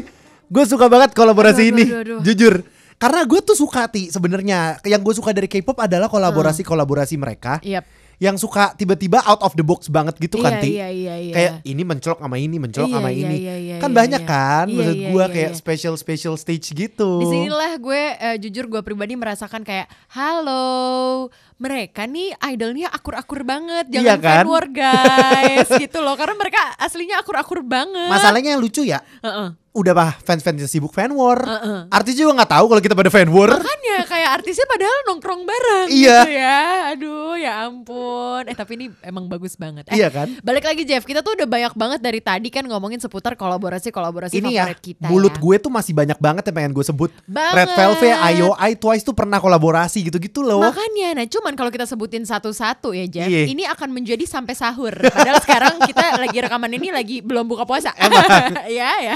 Gue 0.48 0.64
suka 0.70 0.88
banget 0.88 1.12
kolaborasi 1.18 1.70
aduh, 1.70 1.74
ini. 1.74 1.86
Aduh, 1.90 2.18
ini, 2.20 2.24
Jujur 2.24 2.54
karena 2.98 3.22
gue 3.30 3.40
tuh 3.46 3.54
suka 3.54 3.86
ti 3.88 4.10
sebenarnya. 4.10 4.82
Yang 4.82 5.02
gue 5.06 5.14
suka 5.22 5.30
dari 5.30 5.46
K-pop 5.46 5.78
adalah 5.78 6.10
kolaborasi-kolaborasi 6.10 7.16
mereka. 7.16 7.62
Yap. 7.62 7.86
Yang 8.18 8.50
suka 8.50 8.74
tiba-tiba 8.74 9.22
out 9.30 9.46
of 9.46 9.54
the 9.54 9.62
box 9.62 9.94
banget 9.94 10.18
gitu 10.18 10.42
kan 10.42 10.58
Iya, 10.58 10.62
ti. 10.66 10.70
iya, 10.74 10.90
iya, 10.90 11.16
iya. 11.22 11.34
Kayak 11.38 11.54
ini 11.70 11.86
mencolok 11.86 12.18
sama 12.18 12.42
ini, 12.42 12.58
mencolok 12.58 12.90
Iya, 12.90 12.96
sama 12.98 13.10
iya, 13.14 13.22
ini. 13.22 13.36
iya, 13.38 13.56
iya, 13.62 13.76
kan 13.78 13.92
iya, 13.94 13.98
banyak 14.02 14.22
iya. 14.26 14.32
kan. 14.34 14.66
Iya, 14.66 14.74
Maksud 14.74 14.96
iya, 14.98 15.10
gue 15.14 15.22
iya, 15.22 15.28
kayak 15.30 15.52
iya. 15.54 15.60
special 15.62 15.94
special 16.02 16.34
stage 16.34 16.66
gitu. 16.74 17.10
Di 17.22 17.26
sinilah 17.30 17.78
gue 17.78 18.02
eh, 18.18 18.38
jujur 18.42 18.66
gue 18.66 18.82
pribadi 18.82 19.14
merasakan 19.14 19.62
kayak 19.62 19.86
halo 20.18 21.30
mereka 21.62 22.10
nih 22.10 22.34
idolnya 22.50 22.90
akur-akur 22.90 23.42
banget 23.42 23.86
jangan 23.90 24.06
Iya 24.06 24.16
kan? 24.18 24.42
fan 24.42 24.50
war 24.50 24.66
guys 24.70 25.70
gitu 25.74 26.02
loh 26.02 26.18
karena 26.18 26.34
mereka 26.38 26.62
aslinya 26.82 27.22
akur-akur 27.22 27.62
banget. 27.62 28.10
Masalahnya 28.10 28.58
yang 28.58 28.62
lucu 28.62 28.82
ya. 28.82 28.98
Heeh. 29.22 29.54
Udah 29.78 29.94
bah 29.94 30.12
fans-fans 30.20 30.66
sibuk 30.66 30.90
fan 30.90 31.14
war. 31.14 31.38
Heeh. 31.38 31.86
Artis 31.88 32.18
juga 32.18 32.34
nggak 32.34 32.50
tahu 32.50 32.66
kalau 32.68 32.82
kita 32.82 32.98
pada 32.98 33.08
fan 33.08 33.30
war. 33.30 33.54
Makanya 33.54 33.98
kayak 34.04 34.30
artisnya 34.36 34.66
padahal 34.66 34.98
nongkrong 35.06 35.42
bareng 35.44 35.88
Iya. 35.88 36.18
gitu 36.20 36.34
ya. 36.34 36.60
Aduh 36.92 37.34
ya 37.38 37.52
ampun. 37.64 38.42
Eh 38.46 38.58
tapi 38.58 38.74
ini 38.74 38.86
emang 39.02 39.30
bagus 39.30 39.54
banget. 39.54 39.86
Eh, 39.88 39.98
Iya 39.98 40.10
kan? 40.10 40.34
Balik 40.42 40.66
lagi 40.66 40.82
Jeff, 40.82 41.06
kita 41.06 41.22
tuh 41.22 41.38
udah 41.38 41.46
banyak 41.46 41.74
banget 41.74 42.00
dari 42.02 42.18
tadi 42.18 42.50
kan 42.50 42.66
ngomongin 42.66 42.98
seputar 42.98 43.38
kolaborasi-kolaborasi 43.38 44.34
Ini 44.36 44.50
ya, 44.50 44.66
favorit 44.66 44.82
kita 44.82 45.06
mulut 45.08 45.34
ya. 45.34 45.40
gue 45.40 45.56
tuh 45.60 45.70
masih 45.70 45.94
banyak 45.94 46.18
banget 46.18 46.44
yang 46.46 46.56
pengen 46.58 46.72
gue 46.74 46.82
sebut. 46.82 47.12
Banget. 47.24 47.54
Red 47.56 47.70
Velvet, 47.72 48.16
IOI, 48.34 48.72
Twice 48.76 49.04
tuh 49.04 49.14
pernah 49.14 49.38
kolaborasi 49.38 50.02
gitu-gitu 50.04 50.42
loh. 50.42 50.66
Makanya, 50.66 51.14
nah 51.14 51.26
cuman 51.26 51.54
kalau 51.54 51.70
kita 51.70 51.86
sebutin 51.86 52.26
satu-satu 52.26 52.92
ya 52.92 53.06
Jeff, 53.06 53.30
Iya. 53.30 53.46
ini 53.46 53.64
akan 53.64 53.94
menjadi 53.94 54.26
sampai 54.26 54.54
sahur. 54.54 54.94
Padahal 54.94 55.38
sekarang 55.40 55.78
kita 55.86 56.18
lagi 56.18 56.38
rekaman 56.40 56.72
ini 56.72 56.90
lagi 56.90 57.22
belum 57.22 57.46
buka 57.46 57.62
puasa. 57.64 57.94
ya 58.70 58.92
ya. 59.04 59.16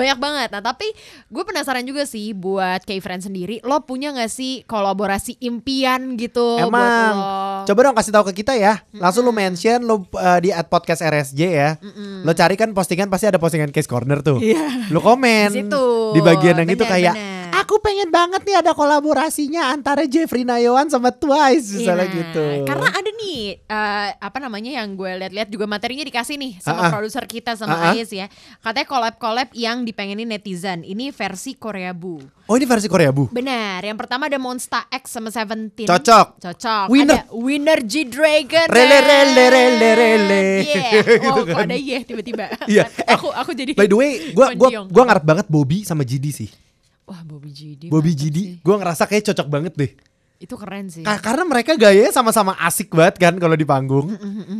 Banyak 0.00 0.18
banget. 0.18 0.48
Nah 0.50 0.62
tapi 0.62 0.88
gue 1.26 1.42
penasaran 1.42 1.84
juga 1.84 2.02
sih 2.02 2.32
buat 2.32 2.80
K-Friend 2.80 3.20
sendiri. 3.22 3.60
Lo 3.60 3.80
punya 3.80 4.10
gak 4.10 4.28
sih 4.28 4.64
kolaborasi 4.64 5.36
impian 5.40 6.16
gitu 6.16 6.56
buat 6.56 6.66
Emang. 6.66 7.12
lo? 7.12 7.68
Coba 7.68 7.80
dong 7.82 7.96
kasih 7.96 8.12
tahu 8.12 8.24
ke 8.32 8.40
kita 8.40 8.56
ya. 8.56 8.80
Langsung 8.92 9.22
lu 9.22 9.30
mention 9.30 9.78
lu 9.80 10.02
uh, 10.10 10.38
di 10.38 10.48
at 10.48 10.66
podcast 10.66 11.00
RSJ 11.00 11.40
ya. 11.44 11.70
Lo 12.20 12.32
cari 12.32 12.56
kan 12.56 12.72
postingan 12.72 13.06
pasti 13.06 13.28
ada 13.28 13.36
postingan 13.36 13.68
Case 13.68 13.86
Corner 13.86 14.20
tuh. 14.20 14.40
Iya. 14.40 14.88
Lu 14.88 14.98
komen 14.98 15.52
Di 15.52 15.62
situ. 15.62 15.84
di 16.12 16.20
bagian 16.20 16.56
yang 16.56 16.68
itu 16.68 16.80
Benar, 16.80 16.90
kayak 16.90 17.14
benar. 17.14 17.39
Aku 17.70 17.78
pengen 17.78 18.10
banget 18.10 18.42
nih 18.42 18.58
ada 18.58 18.74
kolaborasinya 18.74 19.70
antara 19.70 20.02
Jeffrey 20.02 20.42
Nayawan 20.42 20.90
sama 20.90 21.14
Twice 21.14 21.70
misalnya 21.78 22.10
Iya, 22.10 22.16
gitu. 22.18 22.46
Karena 22.66 22.90
ada 22.90 23.10
nih 23.14 23.62
eh, 23.62 24.08
apa 24.18 24.38
namanya 24.42 24.74
yang 24.82 24.98
gue 24.98 25.06
lihat-lihat 25.06 25.46
juga 25.54 25.70
materinya 25.70 26.02
dikasih 26.02 26.34
nih 26.34 26.58
sama 26.58 26.86
ah. 26.86 26.90
produser 26.90 27.22
kita 27.30 27.54
sama 27.54 27.78
Ah, 27.78 27.82
ah. 27.86 27.94
Ais 27.94 28.10
ya. 28.10 28.26
Katanya 28.58 28.90
collab-collab 28.90 29.54
yang 29.54 29.86
dipengenin 29.86 30.26
netizen. 30.26 30.82
Ini 30.82 31.14
versi 31.14 31.54
Korea 31.54 31.94
Bu. 31.94 32.18
Oh 32.50 32.58
ini 32.58 32.66
versi 32.66 32.90
Korea 32.90 33.14
bu. 33.14 33.30
Benar. 33.30 33.86
Yang 33.86 33.98
pertama 34.02 34.26
ada 34.26 34.34
Monsta 34.42 34.90
X 34.90 35.14
sama 35.14 35.30
Seventeen. 35.30 35.86
Cocok. 35.86 36.42
Cocok. 36.42 36.90
Winner. 36.90 37.22
Ada 37.22 37.30
Winner 37.30 37.78
G 37.86 38.10
Dragon. 38.10 38.66
Rele, 38.66 38.98
rele, 38.98 39.44
rele, 39.46 39.90
rele. 39.94 40.44
Yeah. 40.66 40.90
Gitu 41.06 41.30
Oh, 41.30 41.46
kan. 41.46 41.70
ada 41.70 41.76
yeah 41.78 42.02
tiba-tiba. 42.02 42.50
Iya. 42.66 42.90
Eh, 42.90 43.06
aku 43.14 43.30
aku 43.30 43.54
jadi. 43.54 43.78
By 43.78 43.86
the 43.86 43.94
way, 43.94 44.34
gua 44.34 44.50
gua 44.58 44.66
Konjiong. 44.66 44.86
gua 44.90 45.02
ngarep 45.06 45.22
banget 45.22 45.46
Bobby 45.46 45.86
sama 45.86 46.02
GD 46.02 46.34
sih. 46.34 46.50
Wah 47.10 47.26
Bobby 47.26 47.50
GD. 47.50 47.90
Bobby 47.90 48.14
GD, 48.14 48.38
sih. 48.38 48.46
gua 48.62 48.78
ngerasa 48.78 49.02
kayak 49.04 49.34
cocok 49.34 49.48
banget 49.50 49.74
deh. 49.74 49.90
Itu 50.40 50.54
keren 50.54 50.86
sih. 50.88 51.02
Ka- 51.02 51.18
karena 51.18 51.42
mereka 51.44 51.74
gayanya 51.74 52.14
sama-sama 52.14 52.54
asik 52.62 52.94
banget 52.94 53.18
kan 53.18 53.34
kalau 53.36 53.52
di 53.52 53.66
panggung. 53.66 54.14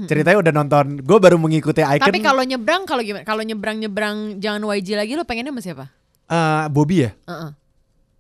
Ceritanya 0.05 0.37
udah 0.37 0.53
nonton. 0.53 1.01
Gue 1.01 1.17
baru 1.17 1.41
mengikuti 1.41 1.81
Icon. 1.81 2.05
Tapi 2.05 2.21
kalau 2.21 2.43
nyebrang 2.45 2.85
kalau 2.85 3.01
gimana? 3.01 3.25
Kalau 3.25 3.41
nyebrang 3.41 3.81
nyebrang 3.81 4.17
jangan 4.37 4.61
YG 4.61 4.93
lagi 4.93 5.15
lo 5.15 5.25
pengennya 5.25 5.55
sama 5.55 5.63
siapa? 5.63 5.85
Eh, 6.27 6.65
Bobby 6.69 7.07
ya, 7.07 7.11
Heeh. 7.25 7.51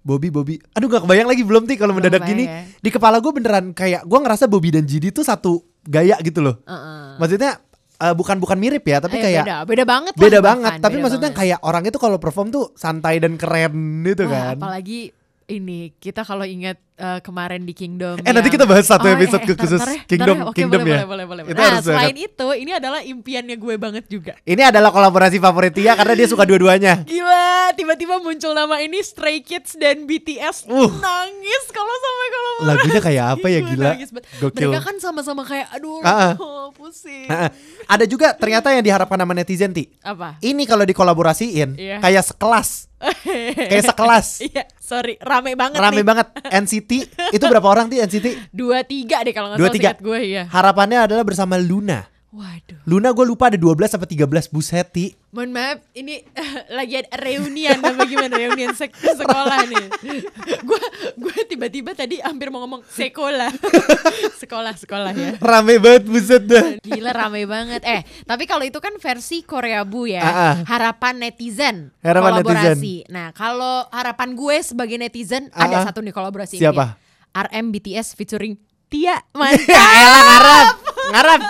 Bobby 0.00 0.32
Bobby. 0.32 0.56
Aduh 0.72 0.88
gak 0.88 1.04
kebayang 1.04 1.28
lagi 1.28 1.42
belum 1.44 1.68
nih 1.68 1.76
kalau 1.76 1.92
mendadak 1.92 2.24
gini. 2.24 2.48
ya. 2.48 2.64
Di 2.80 2.88
kepala 2.88 3.20
gue 3.20 3.28
beneran 3.28 3.76
kayak 3.76 4.08
gue 4.08 4.18
ngerasa 4.18 4.48
Bobby 4.48 4.72
dan 4.72 4.88
GD 4.88 5.12
tuh 5.12 5.22
satu 5.22 5.60
gaya 5.84 6.16
gitu 6.24 6.40
loh. 6.40 6.64
Heeh. 6.64 7.20
Maksudnya 7.20 7.60
eh, 8.00 8.14
bukan 8.14 8.36
bukan 8.36 8.56
mirip 8.56 8.82
ya, 8.82 8.98
tapi 8.98 9.16
Eh, 9.16 9.22
kayak 9.22 9.44
beda, 9.44 9.56
beda 9.64 9.84
banget 9.84 10.12
lah 10.12 10.22
beda 10.22 10.38
bahkan, 10.38 10.42
banget. 10.42 10.72
Tapi 10.80 10.94
beda 10.94 11.02
maksudnya 11.04 11.30
banget. 11.30 11.40
kayak 11.44 11.58
orang 11.60 11.82
itu 11.84 11.98
kalau 11.98 12.16
perform 12.16 12.48
tuh 12.48 12.64
santai 12.74 13.20
dan 13.20 13.36
keren 13.36 13.74
gitu 14.02 14.24
Wah, 14.24 14.32
kan. 14.50 14.56
apalagi 14.58 15.12
ini 15.46 15.92
kita 15.96 16.22
kalau 16.22 16.42
ingat 16.42 16.78
eh, 17.00 17.20
kemarin 17.20 17.64
di 17.64 17.72
Kingdom. 17.72 18.16
Eh, 18.16 18.28
nanti 18.28 18.44
yang- 18.44 18.54
kita 18.54 18.64
bahas 18.64 18.84
satu 18.84 19.02
Oh, 19.02 19.10
episode 19.10 19.40
eh, 19.40 19.46
eh, 19.46 19.56
khusus 19.56 19.80
ntar 19.80 19.88
ya, 19.88 19.96
ntar 19.96 20.06
Kingdom- 20.06 20.36
ya. 20.36 20.44
Oke, 20.44 20.56
Kingdom 20.56 20.80
boleh, 20.80 20.92
ya. 20.92 20.98
Boleh, 21.02 21.24
boleh, 21.24 21.42
boleh. 21.42 21.44
Itu 21.50 21.62
Nah, 21.62 21.80
selain 21.80 22.12
banget. 22.12 22.28
itu, 22.28 22.46
ini 22.54 22.70
adalah 22.72 23.00
impiannya 23.00 23.56
gue 23.56 23.74
banget 23.76 24.04
juga. 24.06 24.32
Ini 24.42 24.62
adalah 24.66 24.90
kolaborasi 24.90 25.36
favorit 25.38 25.72
Tia 25.72 25.92
karena 25.94 26.12
dia 26.12 26.26
suka 26.26 26.44
dua-duanya. 26.44 27.02
Gila, 27.02 27.48
tiba-tiba 27.72 28.18
muncul 28.18 28.52
nama 28.52 28.76
ini 28.78 29.00
Stray 29.00 29.40
Kids 29.40 29.74
dan 29.74 30.04
BTS. 30.04 30.66
Uh. 30.66 30.92
Nangis 30.92 31.64
kalau 31.68 31.94
sampai 31.96 32.28
kalau 32.28 32.50
Lagunya 32.62 33.00
kayak 33.00 33.24
apa 33.32 33.46
ya 33.48 33.60
gila. 33.66 33.90
nangis. 33.90 34.10
Gokil. 34.36 34.68
Mereka 34.68 34.80
kan 34.82 34.96
sama-sama 34.98 35.42
kayak 35.42 35.72
aduh, 35.72 36.02
Ah, 36.02 36.34
ah. 36.34 36.68
pusing. 36.70 37.24
Nah, 37.24 37.48
ada 37.86 38.04
juga 38.04 38.32
ternyata 38.32 38.68
yang 38.68 38.82
diharapkan 38.82 39.16
sama 39.16 39.32
netizen 39.32 39.70
Ti. 39.70 39.88
Apa? 40.00 40.36
Ini 40.38 40.62
kalau 40.64 40.84
dikolaborasiin 40.84 41.74
Iya. 41.74 41.96
kayak 41.98 42.24
sekelas, 42.26 42.68
kayak 43.70 43.84
sekelas. 43.86 44.26
Iya, 44.42 44.64
sorry, 44.76 45.14
rame 45.18 45.54
banget 45.54 45.78
Rame 45.78 46.00
nih. 46.00 46.06
banget 46.06 46.26
NCT 46.62 46.89
itu 47.30 47.44
berapa 47.46 47.66
orang 47.66 47.86
Ti 47.86 48.02
NCT? 48.02 48.26
Dua 48.50 48.82
tiga 48.82 49.22
deh 49.22 49.30
kalau 49.30 49.54
nggak 49.54 49.58
Dua 49.62 49.68
salah 49.70 49.76
tiga. 49.78 49.90
seingat 49.94 50.00
gue 50.02 50.18
ya. 50.26 50.42
Harapannya 50.50 50.98
adalah 51.06 51.22
bersama 51.22 51.54
Luna. 51.56 52.06
Waduh. 52.30 52.78
Luna 52.86 53.10
gue 53.10 53.26
lupa 53.26 53.50
ada 53.50 53.58
12 53.58 53.90
sampai 53.90 54.06
13 54.06 54.54
buset 54.54 54.86
Ti. 54.86 55.18
Mohon 55.34 55.50
maaf, 55.50 55.78
ini 55.98 56.22
lagi 56.78 57.02
ada 57.02 57.10
reunian 57.18 57.82
apa 57.82 58.06
gimana 58.06 58.30
reunian 58.38 58.70
sek 58.70 58.94
sekolah 58.94 59.66
nih. 59.66 59.86
Gue 60.68 60.82
gue 61.18 61.36
tiba-tiba 61.46 61.90
tadi 61.94 62.22
hampir 62.22 62.54
mau 62.54 62.62
ngomong 62.62 62.86
sekolah, 62.86 63.50
sekolah 64.42 64.74
sekolah 64.78 65.10
ya. 65.14 65.30
Rame 65.42 65.82
banget 65.82 66.06
buset 66.06 66.42
dah. 66.46 66.78
Gila 66.82 67.10
rame 67.10 67.50
banget. 67.50 67.82
Eh, 67.82 68.06
tapi 68.22 68.46
kalau 68.46 68.62
itu 68.62 68.78
kan 68.78 68.94
versi 69.02 69.42
Korea 69.42 69.82
Bu 69.82 70.06
ya. 70.06 70.22
Ah, 70.22 70.30
ah. 70.30 70.54
Harapan 70.66 71.18
netizen. 71.18 71.90
Harapan 71.98 72.42
kolaborasi. 72.42 73.10
Nah, 73.10 73.34
kalau 73.34 73.90
harapan 73.90 74.38
gue 74.38 74.56
sebagai 74.62 74.98
netizen 74.98 75.50
Ah, 75.50 75.66
ada 75.66 75.90
satu 75.90 75.98
nih 75.98 76.14
kolaborasi 76.14 76.62
Siapa? 76.62 76.94
impian. 76.94 77.50
RM 77.50 77.66
BTS 77.74 78.14
featuring 78.14 78.54
Tia. 78.86 79.18
Mantap. 79.34 79.66
Ya 79.70 79.82
elah 80.02 80.22
ngarep, 80.26 80.66
ngarep. 81.14 81.40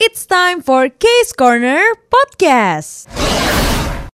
It's 0.00 0.24
time 0.26 0.62
for 0.62 0.88
Case 0.88 1.32
Corner 1.32 1.82
Podcast. 2.10 3.06